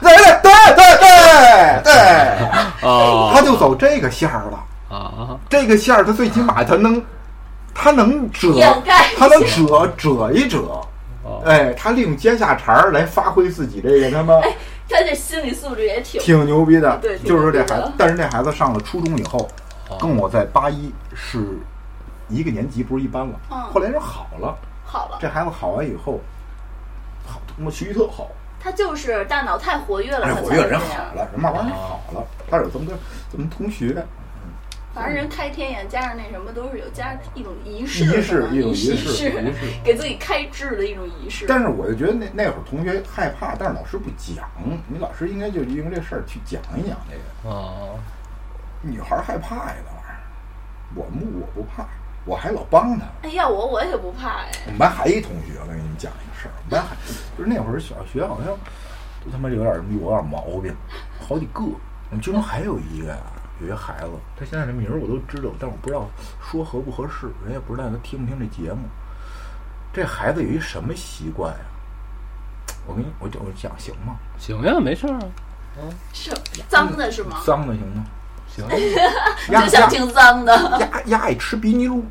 [0.00, 2.48] 对对对对对对，
[2.82, 5.38] 哦，他就走这个线儿了啊。
[5.48, 7.02] 这个线儿，他最起码他能，
[7.74, 8.48] 他能遮，
[9.16, 10.58] 他能遮遮一遮。
[11.44, 14.34] 哎，他利用接下茬儿来发挥自己这个他妈。
[14.88, 19.48] 他这心理素质也挺挺牛逼的，对，就是说这孩子，但是这孩子上了初中以后，
[19.98, 21.58] 跟我在八一是
[22.28, 23.40] 一个年级，不是一班了。
[23.48, 25.18] 后来人好了，好了。
[25.20, 26.20] 这孩子好完以后，
[27.26, 28.30] 好，他妈学习特好。
[28.60, 32.24] 他就是大脑太活跃了，活跃人好了，人慢慢就好了。
[32.50, 32.92] 他有这么个
[33.32, 34.04] 这么同学。
[34.94, 41.46] 反正人开天眼，加上那什么，都是有加一种仪式，仪式一种仪式，仪式，给自己开智的一种仪式。
[41.48, 44.48] 但是我就觉得那那会儿同学害怕，但是老师不讲，
[44.86, 47.50] 你老师应该就因为这事儿去讲一讲这个。
[47.52, 47.98] 哦，
[48.82, 50.22] 女孩害怕呀，那玩意儿，
[50.94, 51.84] 我们我不怕，
[52.24, 53.04] 我还老帮她。
[53.22, 54.52] 哎呀，我我也不怕哎。
[54.66, 56.94] 我们班还一同学，我跟你们讲一个事儿，我们班还
[57.36, 58.56] 就是那会儿小学好像
[59.24, 60.72] 都他妈有点有点毛病，
[61.20, 61.64] 好几个。
[61.64, 63.16] 我们其中还有一个呀。
[63.64, 66.06] 有些孩子，他现在这名儿我都知道，但我不知道
[66.40, 68.80] 说合不合适，人也不知道他听不听这节目。
[69.92, 71.60] 这孩子有一什么习惯呀？
[72.86, 74.16] 我跟你，我我讲行吗？
[74.38, 75.20] 行呀，没事儿啊。
[75.80, 76.32] 嗯，是
[76.68, 77.40] 脏的是吗？
[77.46, 78.04] 脏的行吗？
[78.46, 78.68] 行。
[79.48, 80.54] 就像挺脏的。
[80.80, 82.04] 丫丫爱吃鼻泥露。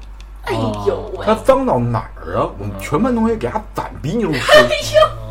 [0.45, 1.25] 哎呦喂！
[1.25, 2.49] 他脏到哪儿啊？
[2.57, 4.51] 我们全班同学给他攒鼻泥露吃。
[4.51, 5.22] 哎呦！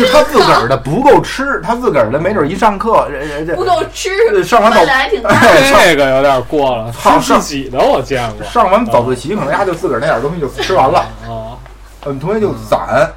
[0.00, 3.06] 就他自个儿的不够吃，他自个儿的没准一上课，
[3.46, 4.42] 这不够吃。
[4.42, 4.80] 上完早
[5.10, 6.90] 这个有点过了。
[7.20, 8.46] 吃自己的我见过。
[8.46, 11.00] 上完早自习，可能丫就自个儿那点东西就吃完了。
[11.28, 11.58] 啊，
[12.06, 13.10] 嗯，同学就攒，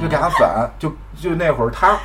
[0.00, 0.88] 就给他攒，就
[1.20, 1.98] 就那会儿他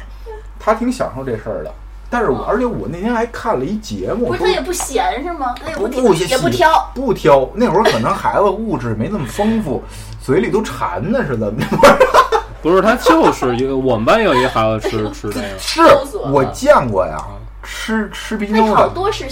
[0.59, 1.71] 他挺享受这事儿的。
[2.09, 5.55] 但是我而且我那天还看了一节目，不是他也不闲是吗？
[5.63, 7.49] 他也不不也不挑不挑。
[7.53, 9.83] 那会儿可能孩子物质没那么丰富，
[10.21, 12.43] 嘴里都馋呢，是怎么着？
[12.65, 15.83] 不是他就是一个，我们班有一个孩子吃 吃这个，是
[16.31, 17.23] 我见过呀，
[17.61, 18.75] 吃吃冰妞的。
[18.75, 19.27] 好多是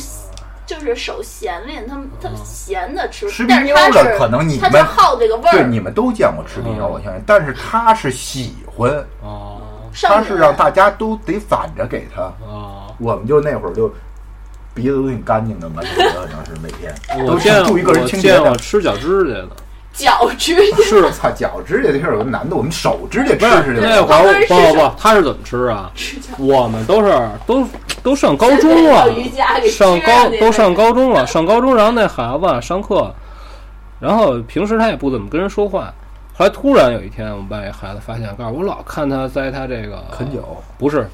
[0.67, 9.59] 就是手咸练，他们他咸的吃，吃冰妞的可能你们好这个味儿，对你们都见过吃冰妞，我相信，但是他是喜欢哦，
[10.03, 12.21] 他是让大家都得反着给他。
[12.21, 13.91] 啊，我们就那会儿就
[14.75, 16.93] 鼻子都挺干净的嘛，可能是每天。
[17.25, 19.49] 都注意个人清洁的，吃脚趾甲的。
[19.93, 22.57] 脚指甲 是操，脚指甲这事儿有个难度。
[22.57, 25.91] 我们手指甲吃是那会儿不不不，他是怎么吃啊？
[26.37, 27.65] 我们都是都
[28.01, 29.07] 都上高中了，
[29.69, 31.75] 上高都上高中了，上高中。
[31.75, 33.13] 然后那孩子上课，
[33.99, 35.93] 然后平时他也不怎么跟人说话。
[36.35, 40.41] 后来突然有一天，我们班一孩子发现，告诉我老看他在他这个啃脚，
[40.77, 41.07] 不是。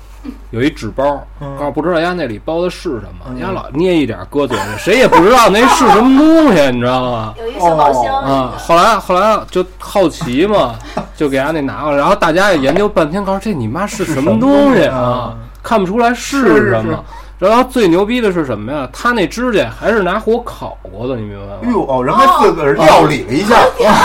[0.51, 1.25] 有一纸包，
[1.57, 7.33] 告诉不知道家那里包的是什么，家老捏一点搁嘴里，谁也不知道那是什么东西，你知道吗？
[7.37, 8.53] 有一小宝箱啊。
[8.57, 10.75] 后来后来就好奇嘛，
[11.15, 15.33] 就给丫那拿过来，然后大家也研究半天，告诉这你妈是什么东西啊？
[15.63, 17.03] 看不出来是什么。
[17.37, 18.89] 然后最牛逼的是什么呀？
[18.91, 21.73] 他那指甲还是拿火烤过的，你明白吗？
[21.73, 23.55] 哟哦，人还自个儿料理了一下，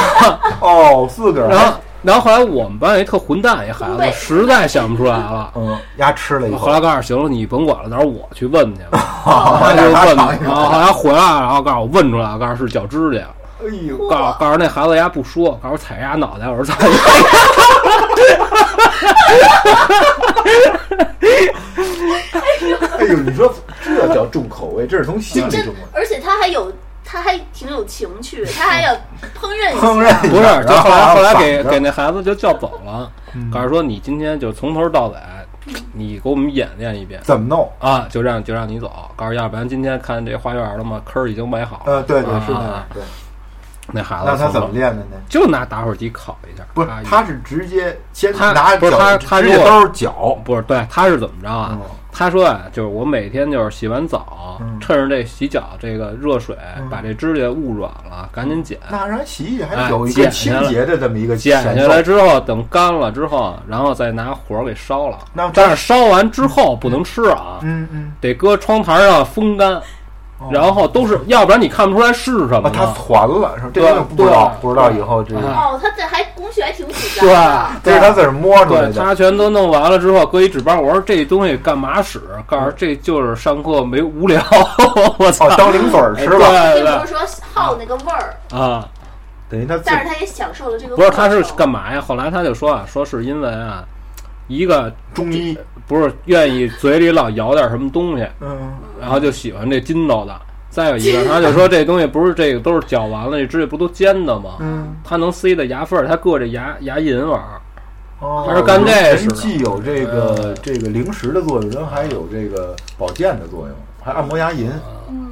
[0.60, 1.48] 哦，自个儿。
[1.48, 1.72] 然后。
[2.04, 8.90] 然后后来我们班一特混蛋一孩子，实在想不出来了， 嗯，丫吃了一后来告诉行了，你甭管了，到时候我去问去了。
[9.24, 13.24] 他就问， 然后后来回来，然后告诉我问出来了，告诉是脚趾甲。
[13.62, 16.74] 哎呦，告诉告诉那孩子丫不说，告诉踩丫脑袋，我说踩。
[22.98, 23.50] 哎呦，你说
[23.82, 26.70] 这叫重口味，这是从心里重味，而且他还有。
[27.04, 28.92] 他还挺有情趣，他还要
[29.38, 29.74] 烹饪。
[29.76, 33.10] 烹饪不是，就后来后来给给那孩子就叫走了，
[33.52, 35.16] 告诉说你今天就从头到尾，
[35.92, 38.06] 你给我们演练一遍怎么弄啊？
[38.10, 41.00] 就让就让你走，告诉要不然今天看这花园了吗？
[41.04, 41.92] 坑已经埋好了。
[41.92, 43.02] 呃，对对是的，对。
[43.92, 45.16] 那孩子那他怎么练的呢？
[45.28, 46.64] 就拿打火机烤一下。
[46.72, 51.78] 不是，他是直接先拿不是他他直接都是脚，不是对，他是怎么着啊？
[52.14, 56.56] 他说啊，就是我每天就是洗完澡，趁着这洗脚这个热水，
[56.88, 58.78] 把这指甲捂软了，赶紧剪。
[58.88, 65.18] 那让人洗洗还有一个清洁的这么一个剪下来之后，等干了之后，然后再拿火给烧了。
[65.52, 69.80] 但是烧完之后不能吃啊，嗯嗯，得搁窗台上风干。
[70.50, 72.68] 然后都是，要不然你看不出来是什么。
[72.68, 73.70] 他团了，是吧？
[73.72, 75.34] 这个不知道，不知道以后这。
[75.36, 77.70] 哦，他这还工序还挺复杂。
[77.82, 78.92] 对，这是他自个儿摸出来的。
[78.92, 80.78] 他全都弄完了之后，搁一纸包。
[80.78, 82.20] 我说这东西干嘛使？
[82.46, 84.42] 告诉这就是上课没无聊。
[85.18, 86.74] 我操，当零嘴吃了。
[86.74, 87.20] 并不是说
[87.52, 88.86] 好那个味儿啊，
[89.48, 89.78] 等于他。
[89.84, 90.96] 但是他也享受了这个。
[90.96, 92.00] 不是，他是干嘛呀？
[92.00, 93.82] 后来他就说啊，说是因为啊，
[94.48, 95.56] 一个中医。
[95.86, 100.34] 不是愿意嘴里老咬点什么东西，嗯，然后就喜欢这筋道的。
[100.70, 104.56] 再有一个，他就说这东西不是这个都是嚼完了，这指甲不都尖的吗？
[104.58, 107.60] 嗯，它能塞在牙缝儿，它硌着牙牙龈玩儿。
[108.20, 109.28] 哦，他是干这事。
[109.28, 114.68] 既有这个这个零食的作用，人还有这个保健的作用，还按摩牙龈。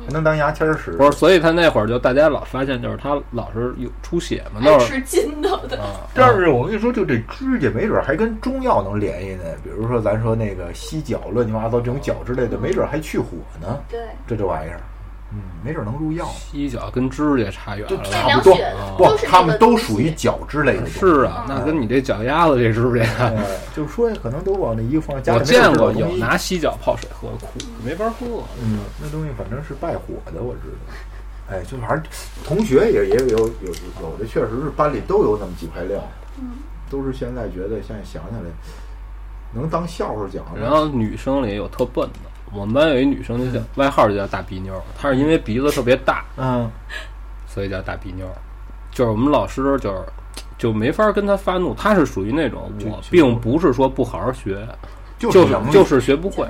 [0.07, 1.13] 还能当牙签使，不是？
[1.13, 5.79] 所以他那会儿就大家老发现，就是他老是有出血嘛，那吃筋头的。
[6.15, 9.45] 但是我跟你说，就这指甲，没准还跟中药能联系呢。
[9.63, 13.27] 比如说，咱说那个犀角、乱七八糟这种角之类的，没准还去火
[13.61, 13.79] 呢。
[13.89, 14.81] 对，这这玩意儿
[15.35, 16.27] 嗯，没准能入药。
[16.27, 18.55] 犀角跟指甲差远了，差不多。
[18.99, 20.87] 不，他们都属于脚之类的。
[20.87, 23.33] 是啊，那跟你这脚丫子这指甲，
[23.75, 25.35] 就说可能都往那一个方向。
[25.35, 28.27] 我见过有拿犀角泡水喝，苦，没法喝。
[28.63, 30.95] 嗯，那东西反正是败火的，我知道。
[31.51, 32.03] 哎，就反正
[32.45, 35.99] 同学也也有有有的，确实是班里都有那么几块料。
[36.39, 36.51] 嗯，
[36.91, 38.41] 都是现在觉得现在想起来
[39.55, 40.45] 能当笑话讲。
[40.59, 42.32] 然后女生里有特笨的。
[42.55, 46.71] 我们班有一女生，就叫外号就叫大鼻妞，她是因为鼻子特别大，嗯，
[47.49, 48.27] 所以叫大鼻妞。
[48.91, 50.05] 就是我们老师就是
[50.59, 54.67] 就没法跟她发怒，她是属于那种我并不是说不好好学，
[55.19, 56.47] 就是就是学不会。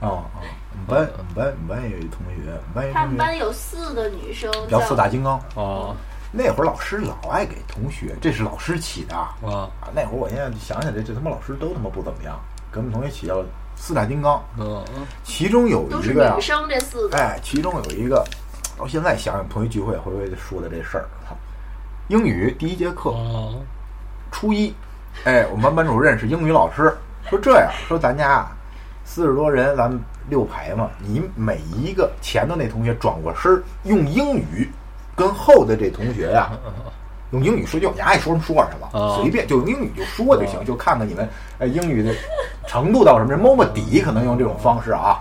[0.00, 5.94] 哦哦，我们班我们班我们班有一同学，班他们班有四个女生叫四大金刚哦。
[6.32, 9.70] 那会儿老师老爱给同学，这是老师起的啊。
[9.94, 12.36] 那会儿我现在想起来，这他妈老师都他妈不怎么样，
[12.72, 13.44] 给我们同学起叫。
[13.84, 14.80] 四大金刚，嗯，
[15.24, 18.24] 其中有一个呀，女生这四个，哎，其中有一个，
[18.78, 21.04] 到现在想想同学聚会会不会说的这事儿？
[22.06, 23.12] 英语第一节课，
[24.30, 24.72] 初一，
[25.24, 26.96] 哎，我们班班主任是英语老师，
[27.28, 28.46] 说这样，说咱家
[29.04, 34.70] 四十多人，咱们六排嘛，你每一个前头那同学转过身，用英语
[35.16, 36.52] 跟后的这同学呀。
[37.32, 41.28] 用英语说就你爱说什么说什么，随便就用英语就说就行，就看看你们
[41.58, 42.14] 哎英语的
[42.66, 45.18] 程度到什么，摸摸底，可能用这种方式啊。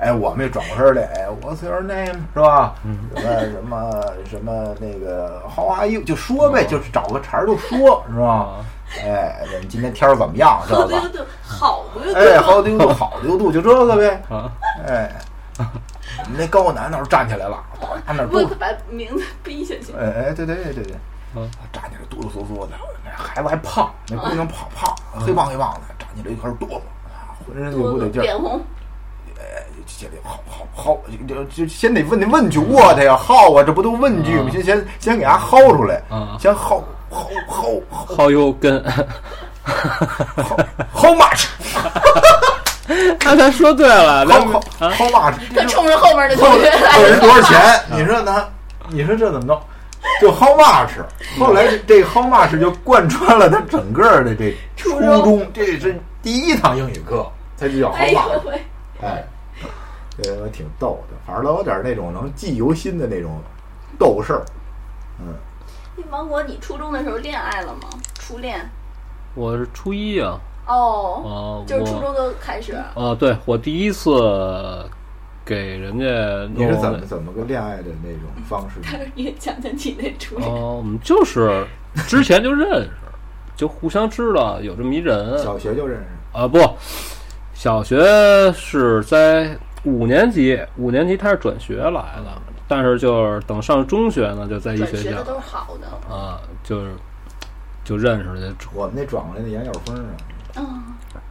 [0.00, 2.20] 哎，我们也转过身来，哎，What's your name？
[2.32, 2.76] 是吧？
[3.16, 6.00] 什么什么什么那个 How are you？
[6.02, 8.64] 就说呗，就是找个茬儿就说，是吧？
[9.04, 10.62] 哎，今天天儿怎么样？
[10.68, 11.02] 知道吧？
[11.42, 14.22] 好的，哎，好的，好的，度，就这个呗。
[14.86, 15.12] 哎，
[16.36, 17.60] 那高男那时候站起来了，
[18.06, 19.92] 他那不把名字逼下去。
[19.98, 20.94] 哎哎，对对对对对。
[21.36, 26.80] 嗯，站起来哆哆嗦嗦的，那孩子还胖，那姑娘胖胖，黑胖黑胖的，站起来就开始哆嗦，
[27.46, 28.60] 浑身就不得劲儿，脸红。
[29.38, 30.98] 哎，先得好好好，
[31.28, 34.50] 就就先得问那问句，我的呀，好啊，这不都问句吗？
[34.50, 36.02] 先先先给他薅出来，
[36.40, 37.82] 先薅薅薅
[38.16, 38.82] 薅油根
[40.92, 41.46] ，How much？
[43.20, 45.34] 他才说对了，How How much？
[45.54, 47.80] 他冲着后面的同学来，人多少钱？
[47.90, 48.48] 你说呢，
[48.88, 49.60] 你说这怎么弄？
[50.20, 50.90] 就 how much，
[51.38, 58.58] 后来这 how much 就贯穿了他整个的这初中，这是第一堂英语课，他就叫 how much。
[59.00, 59.24] 哎，
[60.20, 63.40] 这挺逗的，反正都有点那种能记犹新的那种
[63.98, 64.44] 逗事儿。
[65.20, 65.34] 嗯，
[66.10, 67.88] 芒果，你初中的时候恋爱了吗？
[68.14, 68.68] 初恋？
[69.34, 70.38] 我是初一啊。
[70.66, 72.74] 哦，哦就是初中就开始。
[72.94, 74.10] 啊，对，我第一次。
[75.48, 76.04] 给人家
[76.54, 78.80] 你是怎么怎么个恋爱的那种方式？
[78.82, 80.46] 他也讲讲你那初恋。
[80.46, 81.66] 哦，我们就是
[82.06, 82.90] 之前就认识，
[83.56, 85.38] 就互相知道有这么一人。
[85.38, 86.46] 小学就认识啊？
[86.46, 86.58] 不，
[87.54, 87.98] 小学
[88.52, 95.22] 是在五年级，五年级他是转学来的，但是就是等上中学呢，就在一学校。
[95.22, 96.90] 都是好的啊，就是
[97.84, 98.54] 就认识的。
[98.74, 100.04] 我们那转过来的杨晓峰啊。
[100.58, 100.84] 嗯。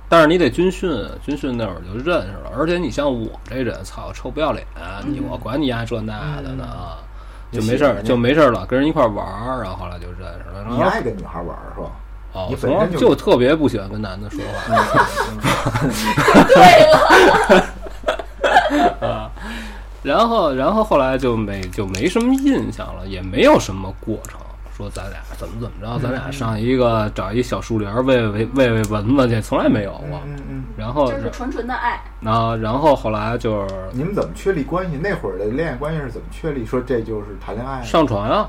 [0.10, 0.90] 但是你得军训，
[1.22, 2.52] 军训那会儿就认识了。
[2.58, 4.66] 而且你像我这人，操，臭不要脸！
[5.06, 6.66] 你我管你丫这那的呢，
[7.52, 10.66] 就没事儿，就没事儿了，跟人一块玩儿，然后后来就认识了。
[10.70, 11.92] 你爱跟女孩玩儿是吧？
[12.34, 12.54] 哦，
[12.98, 14.76] 就特别不喜欢跟男的说话。
[16.48, 17.66] 对了。
[19.08, 19.32] 啊，
[20.04, 24.40] 然后，然后后来就没就没什么印象了，也没有什么过程。
[24.78, 30.22] 说咱俩怎么怎么着，咱俩上一个找一小树林喂喂喂喂蚊子去，从来没有过。
[30.28, 30.64] 嗯嗯。
[30.78, 32.00] 然后这是纯纯的爱。
[32.24, 35.00] 啊，然后后来就是你们怎么确立关系？
[35.02, 36.64] 那会儿的恋爱关系是怎么确立？
[36.64, 37.82] 说这就是谈恋爱？
[37.82, 38.48] 上床呀。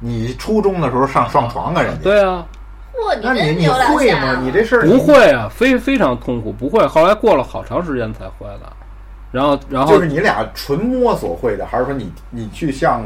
[0.00, 2.02] 你初中的时候上上床跟人家？
[2.02, 2.44] 对啊。
[2.92, 4.38] 嚯，那你你会吗？
[4.42, 6.86] 你这事儿不会啊，非非常痛苦，不会。
[6.86, 8.70] 后来过了好长时间才会的。
[9.32, 13.02] 然后然后就是你俩纯摸索会的，还是说你你去向？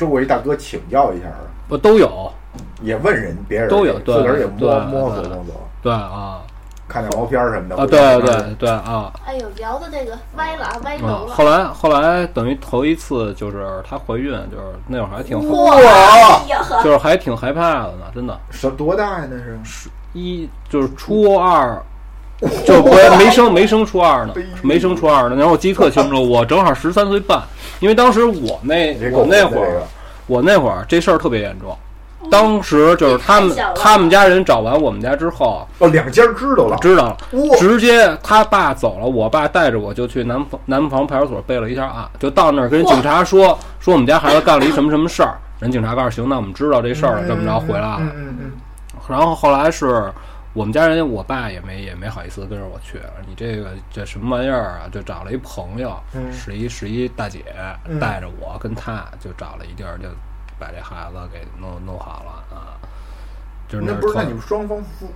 [0.00, 2.32] 周围大哥请教一下啊，不都有，
[2.80, 6.40] 也问人别人都有，自个儿也摸摸索摸索，对啊，
[6.88, 9.12] 看点毛片什么的啊，对对对啊。
[9.26, 11.34] 哎呦，聊的这个歪了，歪楼了。
[11.34, 16.40] 后来后来等于头一次就是她怀孕，就是那会儿还挺哇，
[16.82, 18.40] 就是还挺害怕的呢，真的。
[18.50, 19.28] 是多大呀？
[19.30, 21.78] 那是一就是初二，
[22.66, 25.36] 就没没生没生初二呢，没生初二呢。
[25.36, 27.38] 然后我记得特清楚，我正好十三岁半。
[27.80, 29.82] 因为当时我那我那会儿，
[30.26, 31.76] 我那会儿这事儿特别严重。
[32.30, 37.16] 当时就是他们他们家人找完我们家之后，哦，两家知道了，知道了，
[37.58, 45.38] 直接他爸走了，我爸带着我就去南方南方派出所备了一下案，就到那儿跟警察说说我们家孩子干了一什么什么事儿。
[45.58, 47.96] 人警察告诉行，那我们知道这事儿了，这么着回来了。
[48.00, 48.52] 嗯嗯嗯。
[49.08, 50.12] 然后后来是
[50.52, 53.00] 我们家人，我爸也没也没好意思跟着我去。
[53.26, 54.88] 你这个这什么玩意儿啊？
[54.90, 55.96] 就找了一朋友，
[56.32, 57.44] 是一是一大姐，
[58.00, 60.08] 带着我跟他就找了一地儿，就
[60.58, 62.74] 把这孩子给弄弄好了啊。
[63.68, 65.06] 就是那不是那你们双方父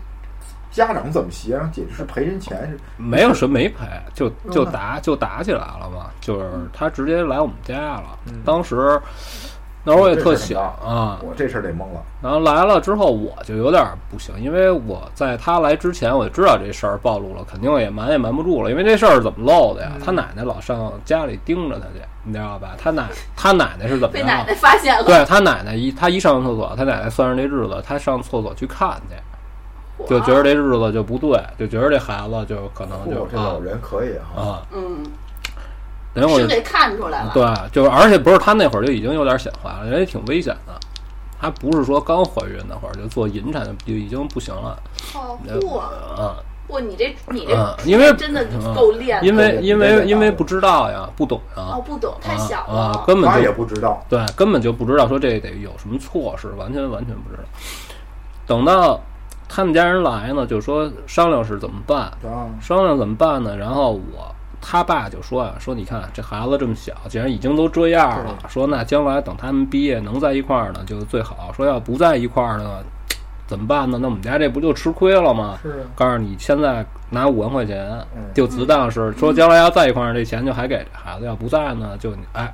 [0.70, 1.72] 家长怎么协商？
[1.91, 2.78] 是赔人钱是？
[2.97, 6.11] 没有什么没赔，就就打就打起来了嘛。
[6.20, 9.01] 就是他直接来我们家了，当时。
[9.87, 12.03] 那会儿我也特小啊，我这事儿得懵了。
[12.22, 18.70] 然后来了之后，我就有点不行，因为我在他来之前我就知道这事儿暴露了，肯定也瞒也瞒不住了。
[18.70, 19.93] 因为这事儿怎么漏的呀？
[20.03, 22.70] 他奶奶老上家里盯着他去，你知道吧？
[22.78, 24.12] 他奶他奶奶是怎么？
[24.14, 25.05] 被奶奶发现了。
[25.05, 35.05] 对他奶奶一他一上厕所，他奶奶算上这日子，他上厕所去看去，就觉得这日子就不对，就觉得这孩子就可能就这老人可以啊，嗯。
[36.15, 37.43] 等我就给看出来了，对，
[37.73, 40.73] 就是而且不是他那会儿就已经有点显怀了，人也挺危险的。
[41.41, 44.81] 他不是说刚怀孕那会儿就做引产就已经不行了。
[45.12, 46.37] 好酷啊！
[46.67, 49.23] 不，你这你这，因为真的够练。
[49.23, 51.62] 因为因为因为不知道呀，不懂呀。
[51.75, 54.03] 哦，不懂，太小了，啊根本就也不知道。
[54.09, 57.43] 对，根本就不知道说这得有什么措施，完全完全不知道。
[58.47, 58.99] 等到
[59.49, 62.11] 他们家人来呢，就说商量是怎么办，
[62.62, 63.55] 商量怎么办呢？
[63.57, 64.34] 然后我。
[64.67, 71.53] 他爸就说啊，说你看这孩子这么小，既然已经都这样了，说那将来等他们毕业能在一块儿呢，就最好。
[71.55, 72.79] 说要不在一块儿呢，
[73.47, 73.99] 怎么办呢？
[74.01, 75.59] 那我们家这不就吃亏了吗？
[75.62, 75.85] 是。
[75.95, 77.95] 告诉你，现在拿五万块钱，
[78.33, 82.51] 就只当是说将来要在一块儿，这钱就还给这孩子；要不在呢，就哎。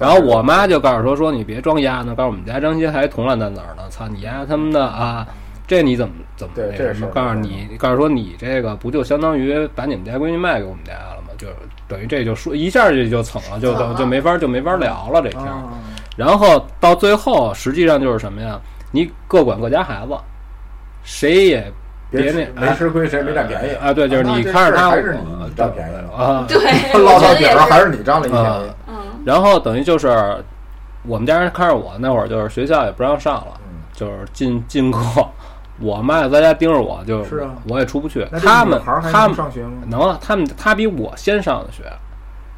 [0.00, 3.82] 然后我妈就告诉说说你别装丫呢，告诉我们家张鑫还同烂在哪儿呢？
[3.90, 5.26] 操你丫他们的啊！
[5.66, 7.06] 这你怎么怎么那什么？
[7.08, 11.23] 告诉你，告诉说你这个不就相当于把你们家闺女卖给我们家了？
[11.38, 11.48] 就
[11.88, 15.42] 等于这就说一下就就蹭了，就就就没法就没法聊了这天。
[16.16, 18.58] 然后到最后，实际上就是什么呀？
[18.92, 20.14] 你各管各家孩子，
[21.02, 21.72] 谁也
[22.10, 23.92] 别那没吃亏，谁没占便宜啊？
[23.92, 26.44] 对，就是你看着他还是你占便宜了啊？
[26.48, 26.56] 对，
[26.98, 28.70] 落到底上还是你占了一便宜。
[28.86, 28.94] 嗯。
[29.24, 30.08] 然后等于就是
[31.02, 33.60] 我们家人看着我那会儿，就是学校也不让上了，
[33.92, 35.00] 就是进进课。
[35.80, 38.24] 我妈也在家盯着我，就是啊，我也出不去。
[38.42, 39.82] 他们他们上学吗？
[39.88, 41.82] 能啊，他们他比我先上的学。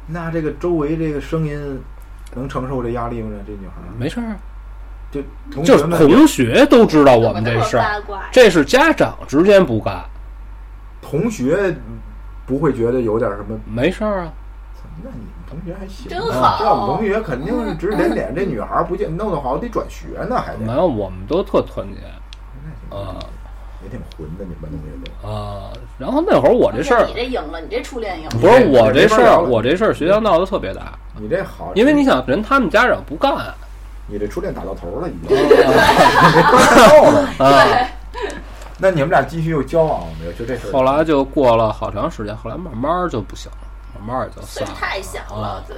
[0.07, 1.81] 那这个周围这个声音
[2.35, 3.31] 能承受这压力吗？
[3.45, 4.37] 这女孩没事儿，
[5.11, 5.21] 就
[5.63, 8.01] 就是同学都知道我们这事儿，
[8.31, 10.03] 这是家长之间不干。
[11.01, 11.75] 同学
[12.45, 13.59] 不会觉得有点什么？
[13.65, 14.33] 没事儿啊。
[15.03, 16.57] 那你们同学还行，真好。
[16.59, 20.59] 这我们同学肯定是指指点点，这女孩不见弄得好得转学呢，还得。
[20.59, 21.99] 没有，我们都特团结。
[22.89, 23.19] 啊，
[23.83, 25.71] 也挺混的，你们同学都啊。
[25.97, 28.31] 然后那会儿我这事儿，你这赢了，你这初恋赢了。
[28.39, 30.93] 不是我这事儿，我这事儿学校闹得特别大。
[31.17, 33.33] 你这好，因为你想，人他们家长不干，
[34.07, 37.87] 你这初恋打到头了，已经没够了 啊。
[38.79, 40.31] 那你们俩继续又交往了没有？
[40.33, 40.71] 就这事儿。
[40.71, 43.57] 后来就过了好长时间，后来慢慢就不行了，
[43.99, 44.73] 慢慢也就散了。
[44.79, 45.75] 太小了，对。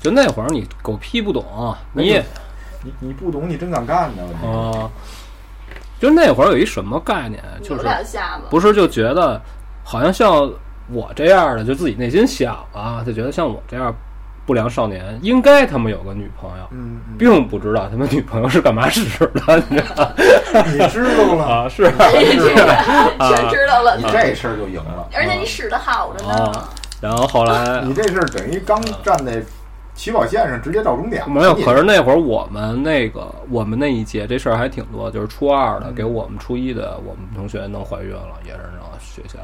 [0.00, 1.44] 就那会儿你狗屁不懂，
[1.92, 2.22] 你
[2.84, 4.88] 你你不懂，你真敢干呢啊！
[6.00, 7.86] 就那会儿有一什么概念，就是
[8.48, 9.40] 不是就觉得
[9.84, 10.50] 好像像
[10.90, 13.94] 我这样的，就自己内心想啊，就觉得像我这样
[14.46, 16.64] 不良少年，应该他们有个女朋友，
[17.18, 20.10] 并不知道他们女朋友是干嘛使的， 你知道？
[20.72, 21.68] 你知道了啊？
[21.68, 26.52] 是，全知道了，你这事儿就赢了，而且你使的好着呢。
[27.00, 29.32] 然后后来，你这事儿等于刚站那。
[29.98, 39.40] 起跑线上直接到终点没有，可是那会儿我们那个我们那一届这事儿还挺多，就是初二的给我们初一的我们同学弄怀孕了，也是那学校，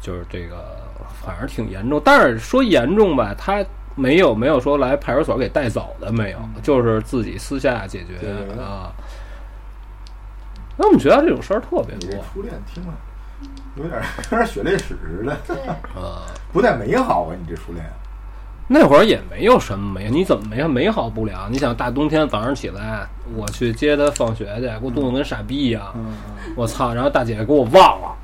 [0.00, 0.76] 就是这个
[1.24, 2.00] 反正挺严重。
[2.04, 3.64] 但是说严重吧，他
[3.96, 8.30] 没有没有说来派出所给带走的，没有，就是自己私下解决
[8.62, 8.94] 啊。
[10.76, 12.24] 那我们学校这种事儿特别多。
[12.32, 12.94] 初恋听了
[13.74, 14.00] 有点
[14.30, 15.32] 有点血泪史似的，
[16.00, 17.34] 啊，不太美好啊！
[17.36, 17.84] 你这初恋。
[18.70, 21.48] 那会儿也没有什么美，你怎么美美好不了？
[21.50, 25.82] 你想大冬天早上起来，我去接他放学去，给我冻得跟傻逼一样。
[26.54, 26.92] 我操！
[26.92, 28.14] 然后大姐给我忘了。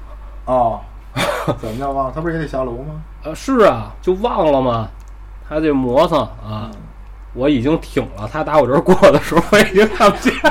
[0.45, 0.80] 哦，
[1.59, 2.12] 怎么叫忘？
[2.12, 3.03] 他不是也得下楼吗？
[3.24, 4.86] 啊，是啊，就忘了吗？
[5.49, 6.70] 他这磨蹭啊，
[7.32, 8.28] 我已经挺了。
[8.30, 10.32] 他打我这儿过的时候，我已经看不见。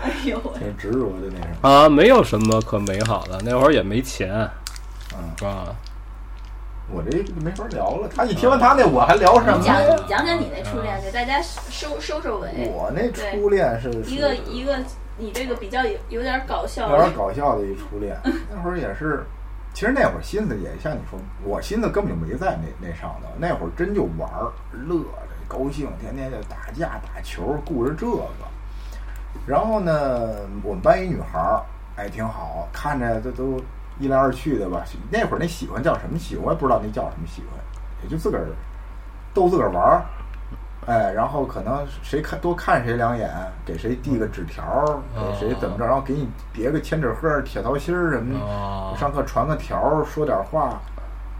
[0.00, 3.40] 哎呦，挺执着的那什么啊，没有什么可美好的。
[3.44, 4.48] 那会儿也没钱。
[5.46, 5.74] 啊，
[6.90, 8.08] 我这没法聊了。
[8.14, 9.62] 他一听完他那，我还聊什么？
[9.64, 9.76] 讲
[10.08, 12.70] 讲讲你那初恋，给大家收收收尾。
[12.72, 14.78] 我那初恋是一个一个，
[15.16, 18.16] 你这个比较有有点搞笑，有点搞笑的一初恋。
[18.52, 19.24] 那会儿也是，
[19.72, 23.28] 其实那会儿心思也像你说，我心思根本就没在那那上头。
[23.38, 24.52] 那会儿真就玩儿
[24.86, 28.26] 乐着高兴，天天就打架打球，顾着这个。
[29.46, 30.30] 然后呢，
[30.62, 31.62] 我们班一女孩儿，
[31.96, 33.60] 哎，挺好，看着这都
[33.98, 34.84] 一来二去的吧。
[35.10, 37.60] 那会儿那喜欢叫什么喜欢，我也不知道那叫什么喜欢，
[38.02, 38.46] 也就自个儿
[39.32, 40.02] 逗自个儿玩儿。
[40.86, 43.30] 哎，然后可能谁看多看谁两眼，
[43.64, 48.98] 给谁递个纸条儿，给谁怎么着，然后给你别个千纸鹤、铁桃心儿什么的。
[48.98, 50.78] 上课传个条儿，说点话，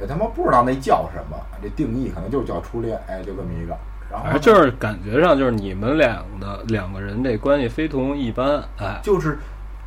[0.01, 2.99] 也他妈不知道那叫什么，这定义可能就叫初恋。
[3.07, 3.77] 哎，就这么一个。
[4.11, 9.39] 然后就是感觉上就是你们两的两个人这关系非同一般，哎，就是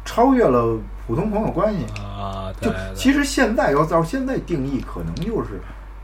[0.05, 0.77] 超越了
[1.07, 2.53] 普通朋友关系啊。
[2.61, 5.59] 就其实现在要照现在定义，可能就是。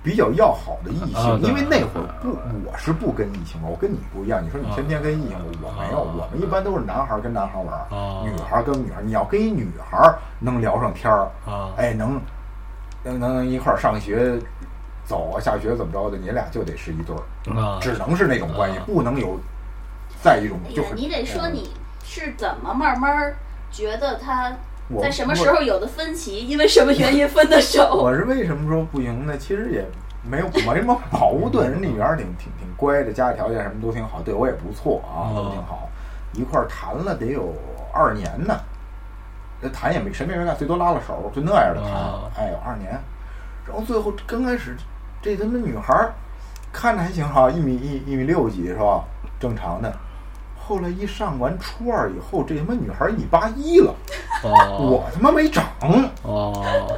[0.06, 2.32] 比较要好的异性，因为那会儿不，
[2.66, 4.44] 我是不跟异性玩，我跟你不一样。
[4.44, 7.74] 你说你天天跟异性，我没有，我们一般都是男孩跟男孩玩，
[8.26, 9.02] 女孩跟女孩。
[9.02, 11.32] 你要跟一女孩能聊上天儿，
[11.78, 12.20] 哎，能
[13.02, 14.38] 能能一块儿上学，
[15.06, 19.40] 走啊，下学怎么着的，你俩就得是一对儿，只能是那种关系，不能有
[20.22, 20.60] 再一种。
[20.76, 21.70] 就是你得说你
[22.04, 23.34] 是怎么慢慢
[23.72, 24.52] 觉得他。
[25.02, 26.48] 在什么时候有的分歧？
[26.48, 27.94] 因为什么原因分的手？
[27.96, 29.38] 我是为什么说不行呢？
[29.38, 29.86] 其实也
[30.24, 35.90] 没有没什么矛盾，人女儿挺挺挺乖的，家里条件什么都挺好，对我也不错啊，都挺好。
[36.34, 37.54] 一块儿谈了得有
[37.94, 38.60] 二年呢，
[39.62, 41.92] 那谈也没谁没人干，最多拉拉手，就那样的谈。
[42.36, 42.92] 哎有，二年，
[43.68, 44.76] 然后最后刚开始
[45.22, 46.10] 这他妈女孩
[46.72, 49.04] 看着还行哈，一米一一米六几是吧？
[49.40, 49.94] 正常的。
[50.66, 53.94] 后来一上完初二以后，这他妈女孩一米八一了，
[54.44, 55.66] 我他妈没长。
[56.24, 56.98] 哦，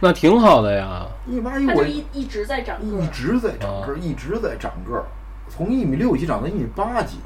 [0.00, 2.98] 那挺好的呀，一米八一，我一一直在长个。
[2.98, 4.94] 一直在长个一直在长个。
[4.94, 5.04] 儿，
[5.48, 7.18] 从一米六几长到一米八几，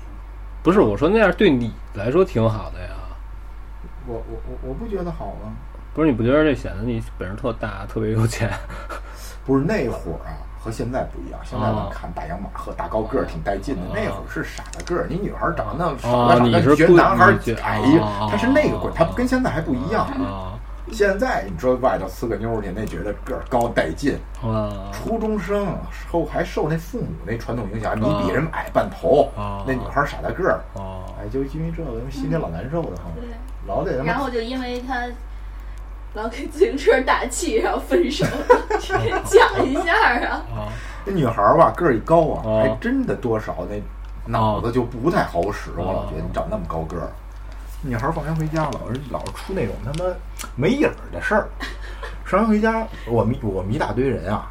[0.62, 2.88] 不是我说那样对你来说挺好的呀，
[4.06, 5.52] 我我我我不觉得好吗，
[5.94, 8.50] 不是你不觉得这显得你本事特大，特别有钱？
[9.44, 10.40] 不是那会儿啊。
[10.62, 13.82] 和现在不一样，现在咱看大洋马赫、大高个儿挺带劲的。
[13.94, 17.32] 那会儿是傻大个儿，你女孩长得少了长得学男孩
[17.62, 17.82] 矮，
[18.30, 20.06] 他是那个贵，他跟现在还不一样。
[20.92, 24.18] 现在你说外头呲个妞去，那觉得个儿高带劲。
[24.92, 29.30] 初中生受还受那父母那传统影响，你比人矮半头，
[29.66, 30.60] 那女孩傻大个儿。
[31.18, 33.04] 哎，就因为这个，心里老难受的哈。
[33.66, 34.04] 老得。
[34.04, 35.06] 然后就因为他。
[36.14, 38.26] 老给自行车打气，然后分手，
[39.24, 39.94] 讲一下
[40.26, 40.42] 啊！
[41.04, 43.80] 那女孩儿吧，个儿一高啊，还真的多少那
[44.26, 45.70] 脑子就不太好使。
[45.76, 47.08] 我老觉得你长那么高个儿，
[47.82, 50.10] 女孩儿放学回家老是老是出那种他妈
[50.56, 51.48] 没影儿的事儿。
[52.26, 54.50] 上学回家，我们我们一大堆人啊，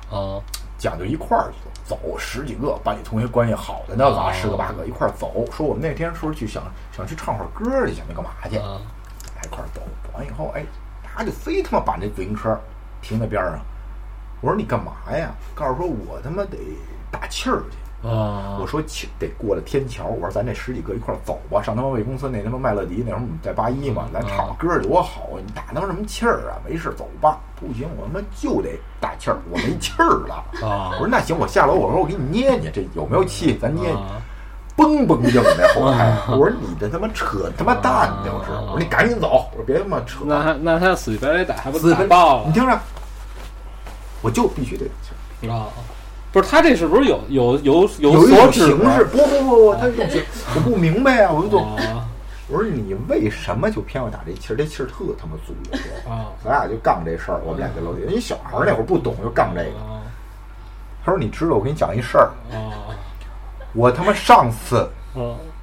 [0.78, 1.52] 讲究一块儿
[1.86, 5.46] 走，十几个班里同学关系好的那个十个八个一块儿走。
[5.52, 6.64] 说我们那天说去想
[6.96, 8.58] 想去唱会儿歌去，想那干嘛去？
[8.58, 8.80] 啊
[9.44, 10.64] 一块儿走，走完以后，哎。
[11.20, 12.58] 他就非他妈把那自行车
[13.02, 13.60] 停在边上，
[14.40, 15.36] 我说你干嘛呀？
[15.54, 16.58] 告诉说我他妈得
[17.12, 18.58] 打气儿去啊！
[18.62, 25.44] 我说气得过了天桥，我说咱这十几个一块儿走吧，上他妈魏公司那他妈麦乐迪那会儿在八一嘛，咱唱歌多好啊！
[25.46, 26.56] 你打他妈什么气儿啊？
[26.66, 27.38] 没事走吧。
[27.60, 30.92] 不行，我他妈就得打气儿，我没气儿了啊！
[30.94, 33.58] 我说那行，我下楼，我说我给你捏捏，这有没有气？
[33.58, 33.94] 咱捏。
[34.80, 40.24] 嘣嘣硬在后台，我说你这他妈扯他妈蛋就是，我说你赶紧走，我说别他妈扯。
[40.26, 42.44] 那那他死乞白赖打还不死爆了？
[42.48, 42.80] 你听着，
[44.22, 44.86] 我就必须得
[45.42, 45.68] 去啊！
[46.32, 48.68] 不是他这是不是有有有有所指？
[48.68, 49.04] 形式？
[49.04, 50.04] 不不不不，他有
[50.56, 51.32] 我不明白啊！
[51.34, 51.58] 我就
[52.48, 54.56] 我说你为什么就偏要打这气儿？
[54.56, 55.54] 这气儿特他妈足
[56.10, 56.32] 啊！
[56.44, 59.72] 咱俩就杠这事儿，我们俩在楼底下，因为小孩那会儿不懂，就杠这个。
[61.04, 62.96] 他说你知道我给你讲一事儿啊。
[63.74, 64.88] 我他妈上次，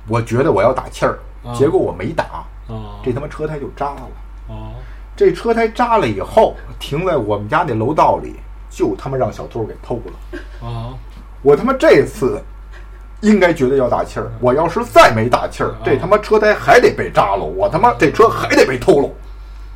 [0.09, 1.19] 我觉得我要打气儿，
[1.55, 2.45] 结果我没打，
[3.05, 4.09] 这他妈车胎就扎了。
[5.17, 8.37] 这车胎扎了以后，停在我们家那楼道里，
[8.69, 10.99] 就他妈让小偷给偷了。
[11.43, 12.41] 我他妈这次
[13.23, 19.09] 应该觉得要打气儿，我要是再没打气儿，这他妈车胎还得被扎了，我他妈这车还得被偷了。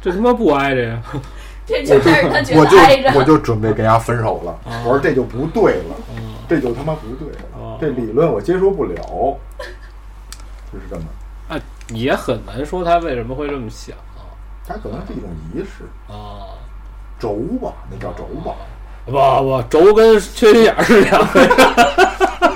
[0.01, 1.02] 这他妈不挨着呀！
[1.66, 4.59] 这就他觉得挨着，我就准备跟人家分手了。
[4.85, 5.94] 我说这就不对了，
[6.48, 7.49] 这就他妈不对了。
[7.81, 8.94] 这理论我接受不了，
[10.70, 11.02] 就是这么。
[11.48, 11.59] 啊，
[11.89, 13.97] 也很难说他为什么会这么想。
[14.66, 16.55] 他可能是一种仪式啊，
[17.19, 18.55] 轴吧，那叫轴吧。
[19.07, 21.51] 不不，轴跟缺心眼儿是两回事。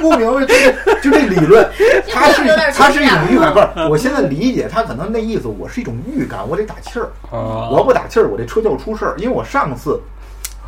[0.01, 0.55] 不明白，就
[1.01, 1.67] 就这理论，
[2.13, 2.43] 它是
[2.73, 3.53] 它是一种预感。
[3.55, 7.09] 不是，我现在理解他可能那意思，我是一种预感，我得打气儿。
[7.31, 9.15] 我不打气儿，我这车就要出事儿。
[9.17, 9.99] 因为我上次。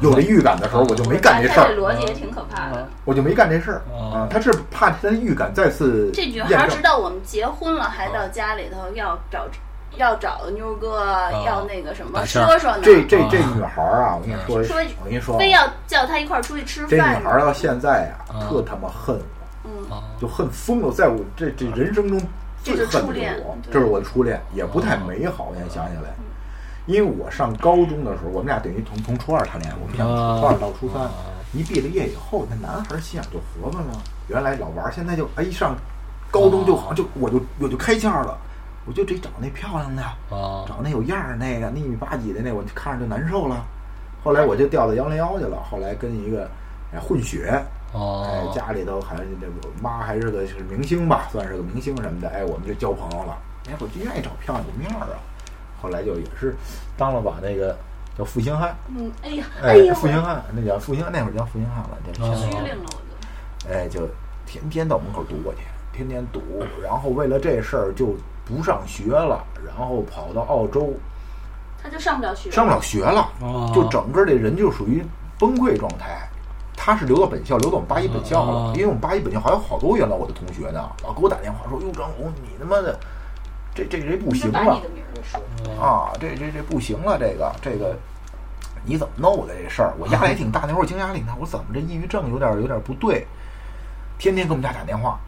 [0.00, 1.74] 有这预感的时候，我就没干这事儿。
[1.76, 2.86] 逻辑也挺可怕的。
[3.04, 4.26] 我就没干这事儿啊！
[4.30, 6.10] 他是怕他的预感再次。
[6.12, 9.46] 这女孩知道我们结婚了，还到家里头要找
[9.96, 11.00] 要找妞哥，
[11.46, 12.82] 要那个什么说说呢？
[12.82, 16.90] 这这这女孩啊，我跟你说，我跟你说，非要叫他一块儿出去吃饭。
[16.90, 19.16] 这女孩到现在啊，特他妈恨
[19.64, 20.92] 我，嗯，就恨疯了。
[20.92, 22.20] 在我这这人生中
[22.62, 25.52] 最恨的我，这是我的初恋，也不太美好。
[25.54, 26.14] 现在想起来，
[26.86, 30.06] 因为我上高中的时候，我们俩等于从从初二谈恋爱，我们从
[30.40, 31.08] 初二到初三，
[31.52, 33.92] 一毕了业以后，那男孩心眼就活泛了。
[34.28, 35.76] 原来老玩，现在就哎一上
[36.30, 38.38] 高中就好像就我就我就开窍了，
[38.86, 43.64] 我就得找那漂亮的，找那有样儿那个，那一米八几的那，我就看着就难受了。
[44.22, 46.48] 后来我就调到幺零幺去了，后来跟一个
[46.92, 47.62] 哎混血。
[47.94, 52.28] 哎，家里头还这个妈还是个是明星吧，算是个明星什么的。
[52.28, 53.38] 哎，我们就交朋友了。
[53.68, 55.16] 哎，我就愿意找漂亮的面儿啊。
[55.80, 56.54] 后来就也是
[56.96, 57.76] 当了把那个
[58.16, 58.76] 叫负心汉。
[58.88, 61.98] 嗯，哎呀，哎呀，负心汉，那叫负心汉，那会儿叫负心汉了。
[62.36, 63.72] 虚灵了，我就。
[63.72, 64.08] 哎，就
[64.46, 65.60] 天天到门口堵我去，
[65.92, 66.40] 天天堵。
[66.82, 70.92] 然后为了这事儿就不上学了，然后跑到澳洲。
[71.82, 72.50] 他就上不了学。
[72.50, 73.28] 上不了学了，
[73.74, 75.04] 就整个这人就属于
[75.38, 76.28] 崩溃状态。
[76.78, 82.96] 他是留到本校，留到我们八一本校了，因为我们八一本校还有好多原来我的同学呢，老给我打电话说：“哟，张红，你他妈的，
[83.76, 84.80] 这这这不行了
[85.78, 86.10] 啊！
[86.18, 87.94] 这这这不行了，这个这个
[88.84, 89.92] 你怎么弄的这事儿？
[89.98, 91.36] 我压力也挺大，那会儿惊压力大。
[91.38, 93.26] 我怎么这抑郁症有点有点不对？
[94.18, 95.20] 天天给我们家打电话，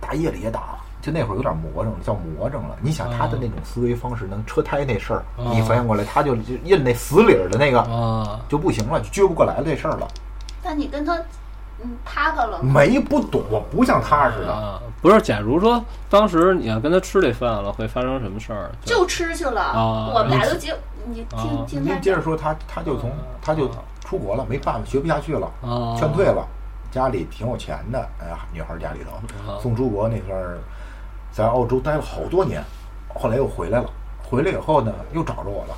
[0.00, 2.76] 大夜里也打，就那会儿有点魔怔了，叫魔怔了。
[2.80, 10.06] 你想他的那种思维方式，能车胎那事儿，你反应过来，他就就印那死理儿的那个就不行了，就撅不过来了这事儿了。
[10.62, 11.18] 那你跟他，
[11.82, 12.98] 嗯，踏实了没？
[12.98, 14.82] 不懂，不像他似的。
[15.02, 18.70] 不是，假如说当时你要跟他吃这饭了，会发生什么事儿？
[18.84, 19.72] 就吃去了。
[20.14, 20.74] 我们俩都结，
[21.04, 21.84] 你听听。
[21.84, 23.10] 您接着说，他他就从
[23.42, 23.70] 他就
[24.00, 25.50] 出国了，没办法，学不下去了，
[25.98, 26.46] 劝退了。
[26.90, 30.58] 家里挺有钱的，哎呀，女孩家里头送出国那阵儿，
[31.30, 32.64] 在澳洲待了好多年，
[33.14, 33.90] 后来又回来了。
[34.22, 35.76] 回来以后呢，又找着我了。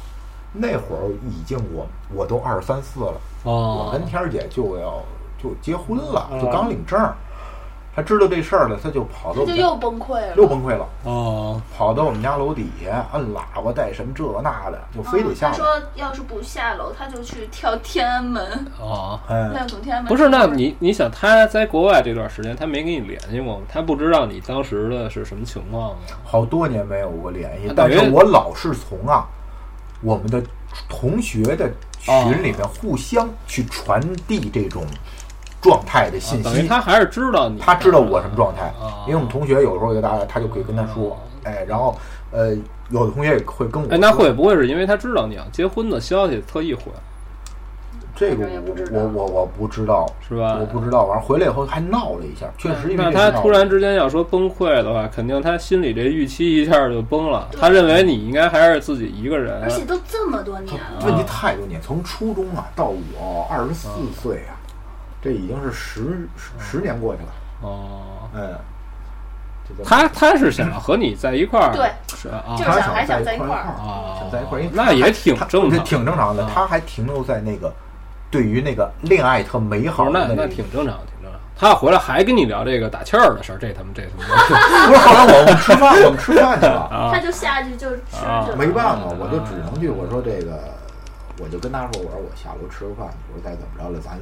[0.53, 5.03] 那会儿已经我我都二十三四了，我跟天儿姐就要
[5.43, 6.99] 就结婚了，就刚领证。
[7.97, 10.87] 他知道这事儿了，他就跑到就又崩溃了，又崩溃了。
[11.03, 15.49] 哦，跑到我们家楼底下摁喇叭带什么这那的，就非得下。
[15.51, 15.67] 他说
[15.97, 18.65] 要是不下楼，他就去跳天安门。
[18.81, 20.09] 哦，他要从天安门。
[20.09, 23.63] 不是，那你你想他在国外这段时间，他没跟你联系过吗？
[23.69, 25.97] 他不知道你当时的是什么情况吗？
[26.25, 29.27] 好多年没有过联系，但是我老是从啊。
[30.01, 30.41] 我们的
[30.89, 34.85] 同学的群里面互相去传递这种
[35.61, 38.73] 状态的信息，他还是知道你，他知道我什么状态，
[39.07, 41.97] 因为我们同学有时候给大家，他就可以跟他说，哎，然后
[42.31, 42.55] 呃，
[42.91, 46.85] 有的同学也会跟我，哎，那会不会是因为他知道你要结婚的消息，特意回？
[48.17, 48.49] 这个
[48.91, 50.59] 我我我不知道是吧？
[50.61, 52.93] 我不知道，完了回来以后还闹了一下，确实。
[52.97, 57.49] 那他突然之间要说崩溃的话，肯定他心里这预期一下就崩了。
[57.57, 61.07] 他认为你应该还是自己一个人，而且都这么多年了。
[61.07, 63.89] 问题太多年，从初中啊到我二十四
[64.21, 64.58] 岁啊，
[65.23, 66.29] 这已经是十
[66.59, 67.29] 十年过去了。
[67.63, 68.57] 哦，嗯，
[69.85, 76.49] 他他是想和你在一块儿，对，是啊，就是想还想在一块儿啊，想在一块儿，那也挺正常，挺正常的。
[76.55, 77.73] 他还停留在那个。
[78.31, 81.41] 对于那个恋爱特美好，那那挺正常，挺正常。
[81.57, 84.27] 他要回来还跟你聊这个打气儿的事儿，这他妈这他妈
[84.87, 84.99] 不是。
[84.99, 88.03] 后来我们吃饭，我们吃饭去了， 他就下去就吃
[88.45, 88.55] 去。
[88.55, 89.89] 没办法，我就只能去。
[89.89, 90.61] 我说这个，
[91.39, 93.09] 我就跟他说，我说我下楼吃个饭。
[93.33, 94.21] 我说再怎么着了，咱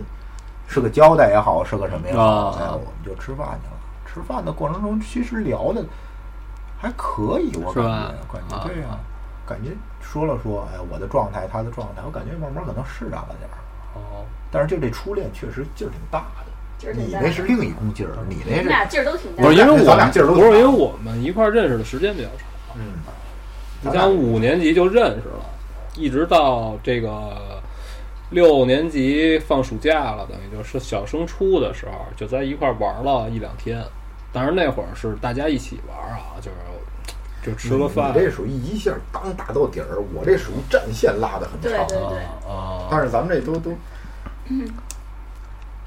[0.67, 3.77] 是个交代也好，是个什么也好，哎，我们就吃饭去了。
[4.07, 5.85] 吃饭的过程中，其实聊的
[6.81, 7.89] 还可以，我感觉，
[8.33, 8.99] 感觉对呀，
[9.47, 9.71] 感觉
[10.01, 13.57] 说了说，哎，我的状态，他的状态，我感觉慢慢可能释然了点儿。
[13.95, 19.43] 哦，但是就这初恋确实劲儿挺大的，你那是另一股劲儿，你那是俩劲儿都挺大。
[19.43, 22.49] 不是因为我俩劲儿都不是因为我们一块儿认识的时间比较长。
[22.77, 22.83] 嗯，
[23.83, 25.45] 你像五年级就认识了，
[25.95, 27.63] 一直到这个
[28.31, 33.83] 六年级放暑假了，等于就是小升初的时候，就在一块儿玩了一两天。
[34.33, 36.57] 当然那会儿是大家一起玩啊，就是
[37.43, 38.11] 就吃个饭。
[38.11, 41.87] 你这属于一下当打到底儿，我这属于战线拉的很长。
[41.87, 42.19] 对对对。
[42.51, 43.71] 啊，但是咱们这都都。
[44.49, 44.69] 嗯，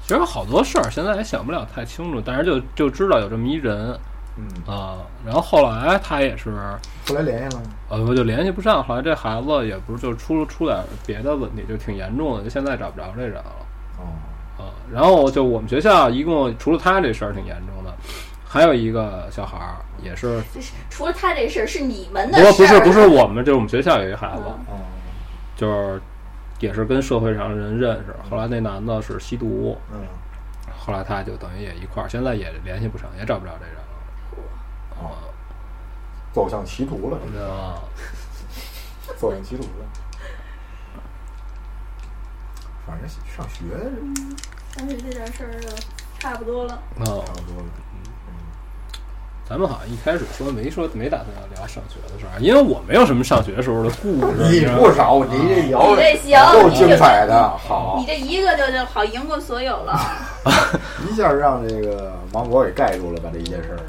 [0.02, 3.96] 其实好多事儿现在也想不了太清楚，但是就就知道有这么一人，
[4.36, 4.46] 嗯。
[4.66, 6.50] 啊，然后后来他也是
[7.06, 13.52] 后来联系了，呃，我就联系不上，后来这孩子也不是就出出点别的问题，就挺严重的，就现在找不着这人了，
[13.98, 14.62] 哦。
[14.62, 17.94] 啊，然后就我们学校一共除了他这事儿挺严重的，
[18.46, 20.42] 还有一个小孩儿也是，
[20.88, 24.42] 除了他这事儿是你们的事儿，不是不是我们，就是我们学校有一孩子，
[25.56, 26.00] 就是。
[26.60, 30.00] 也是跟社会上的人认识，后来那男的是吸毒，嗯，
[30.78, 33.79] 后来他就等于也一块儿，现在也联系不上，也找不着这人了，
[35.02, 35.24] 啊，
[36.32, 37.74] 走向歧途了，知道吗？
[39.18, 39.86] 走向歧途了，
[42.86, 43.64] 反正上学，
[44.76, 45.68] 上学这点事儿就
[46.18, 48.32] 差不多了，差不多了，嗯，
[49.48, 54.48] 咱们好像一开始说没说没打算要聊上学的事儿，因为我没有什么上学时候的故事。
[54.48, 57.48] 你不少，你这聊这行够精彩的。
[57.58, 59.98] 好，你这一个就就好赢过所有了，
[61.10, 63.28] 一下让这个芒果给盖住了吧？
[63.32, 63.80] 这一件事儿，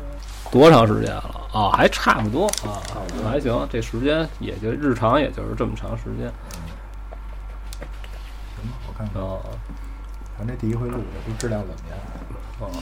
[0.51, 1.71] 多长时间了啊？
[1.71, 2.83] 还差不多啊，
[3.23, 6.31] 还行，这时间也就日常，也就是这么长时间。
[8.55, 9.39] 行吧，我看看啊，
[10.37, 11.97] 咱这第一回录的，这质量怎么样？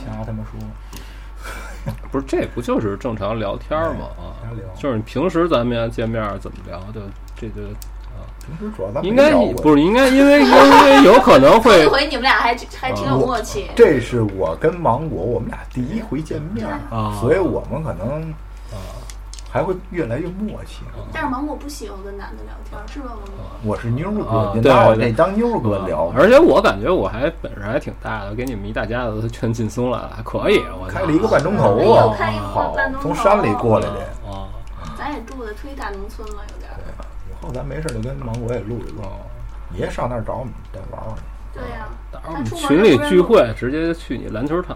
[0.05, 0.59] 瞎他妈说。
[2.11, 4.07] 不是，这不就是正常聊天吗？
[4.17, 4.35] 啊，
[4.75, 6.99] 就是你平时咱们要见面怎么聊，就
[7.35, 7.61] 这就
[9.03, 9.31] 应该
[9.61, 11.83] 不是应该，因为因为有可能会。
[11.83, 13.69] 这回你们俩还还挺有默契。
[13.75, 18.21] 这是我跟芒果，我们俩第一回见面啊，所以我们可能
[18.71, 18.77] 啊。
[19.51, 20.83] 还会越来越默契。
[21.11, 23.07] 但是芒果不喜欢跟男的聊天，是吧？
[23.07, 26.13] 芒果，我是妞哥，对，我得当妞哥聊。
[26.15, 30.61] 而且我感觉我还本事还挺大的，给你们一大家子全劲松了，还可以。
[30.79, 32.13] 我开了一个半钟头啊，
[32.53, 34.45] 好，从山里过来的啊。
[34.95, 36.69] 咱也住的忒大农村了，有点。
[37.41, 39.01] 后咱没事就跟芒果也录一录。
[39.71, 41.15] 你也上那儿找我们再玩玩。
[41.53, 41.87] 对呀，
[42.27, 44.75] 我们群里聚会，直接去你篮球场。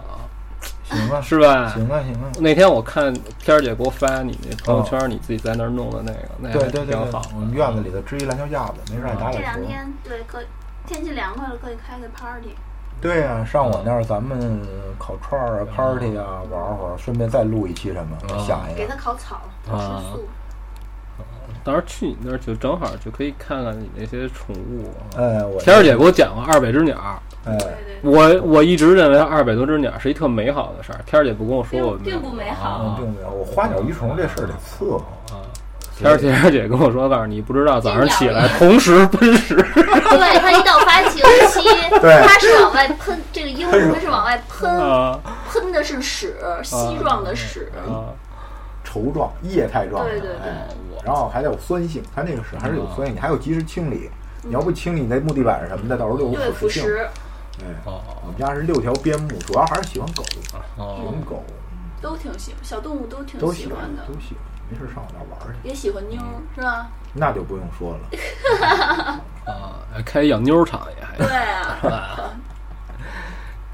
[0.83, 1.67] 行啊， 是吧？
[1.69, 2.31] 行啊，行啊。
[2.39, 7.21] 那天我看天儿姐给我发你那朋友圈，你自己在那儿弄的那个，那对对对，挺好。
[7.33, 9.37] 我们院子里头支一篮球架子，没事打打球。
[9.37, 10.39] 这两天对，可
[10.85, 12.55] 天气凉快了，可以开个 party。
[13.01, 14.61] 对呀，上我那儿咱们
[14.97, 18.77] 烤串儿啊，party 啊，玩会儿，顺便再录一期什么，想一个。
[18.77, 19.71] 给他烤草，吃
[20.11, 20.27] 素。
[21.63, 24.91] 到时候去你那儿就正好就可以看看你那些宠物。
[25.17, 26.97] 哎，我天儿姐给我讲过二百只鸟。
[27.45, 27.57] 哎，
[28.01, 30.99] 我我一直认为二百多只鸟是一特美好的事儿。
[31.05, 33.29] 天儿姐不跟我说，我并不美好，并没有。
[33.29, 34.97] 我花鸟鱼虫这事儿得伺候
[35.29, 35.43] 啊。
[35.95, 39.55] 天儿天儿姐跟我说，告诉你不知道，早上起来同时喷屎。
[39.77, 41.69] 对，它一到发情期，
[42.01, 44.69] 它是往外喷，这个鹦鹉它是往外喷，
[45.51, 47.71] 喷的是屎，稀状的屎，
[48.93, 50.05] 稠状、液态状。
[50.05, 50.51] 对对对。
[51.03, 54.09] 然后还得有酸性，它那个屎还是有酸性，你还要及时清理。
[54.45, 56.83] 你要不清理你那木地板什么的，到时候就有腐蚀性。
[57.61, 61.43] 哎，我们家是六条边牧，主要还是喜欢狗，喜欢狗，
[62.01, 64.43] 都挺喜欢，小动物都挺喜欢的，都喜欢。
[64.69, 65.67] 没事上我那玩去。
[65.67, 66.19] 也喜欢妞
[66.55, 66.87] 是吧？
[67.13, 69.21] 那就不用说了。
[69.45, 72.31] 啊，开养妞场也还对啊。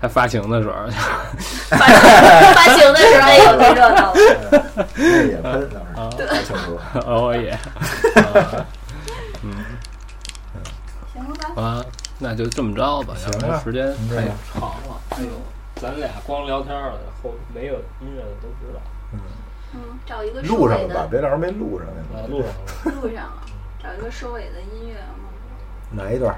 [0.01, 0.76] 还发情的时候，
[1.69, 5.69] 发发情的时候也有那热闹也喷
[6.17, 7.57] 那是发情多， 哦也。
[9.43, 9.65] 嗯。
[11.13, 11.23] 行
[11.55, 11.84] 吧啊，
[12.17, 13.13] 那就这么着吧。
[13.17, 14.15] 行了，时间太
[14.53, 15.01] 长了。
[15.11, 15.30] 哎呦，
[15.76, 18.80] 咱俩光聊天了，后没有音乐的都知道。
[19.13, 19.19] 嗯
[19.73, 21.07] 嗯，找一个录上了吧？
[21.11, 23.01] 别到时候没录上啊，录上了。
[23.01, 23.41] 录上了，
[23.84, 26.03] 找一个收尾的音乐吗？
[26.03, 26.34] 来一段。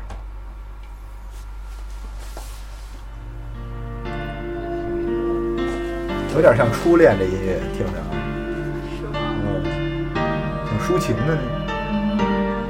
[6.33, 7.93] 有点像初恋这音乐，听着。
[8.97, 9.19] 是吗？
[9.43, 9.63] 嗯，
[10.65, 11.41] 挺抒情的呢。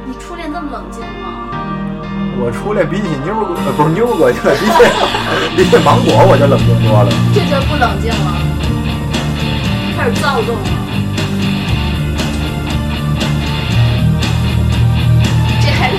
[0.06, 1.48] 你初恋这么冷静吗？
[2.44, 4.74] 我初恋比起妞儿哥，不是妞儿哥，比 起
[5.56, 7.10] 比起芒果，我就冷静多了。
[7.34, 8.34] 这就不冷静了，
[9.96, 10.62] 开始躁动了。
[15.62, 15.94] 这还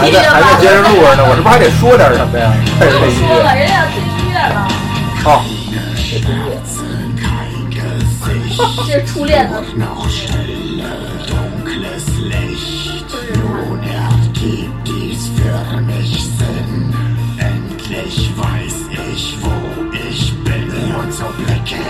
[0.00, 2.50] 还在还在接着录着呢，我这不还得说点什么呀？
[2.80, 4.66] 不用说了，人家要听音乐了。
[5.22, 5.44] 好，
[6.08, 6.75] 这
[8.85, 9.63] 是初恋的。
[15.41, 16.93] für mich Sinn.
[17.37, 19.51] Endlich weiß ich, wo
[20.09, 21.81] ich bin und so blicke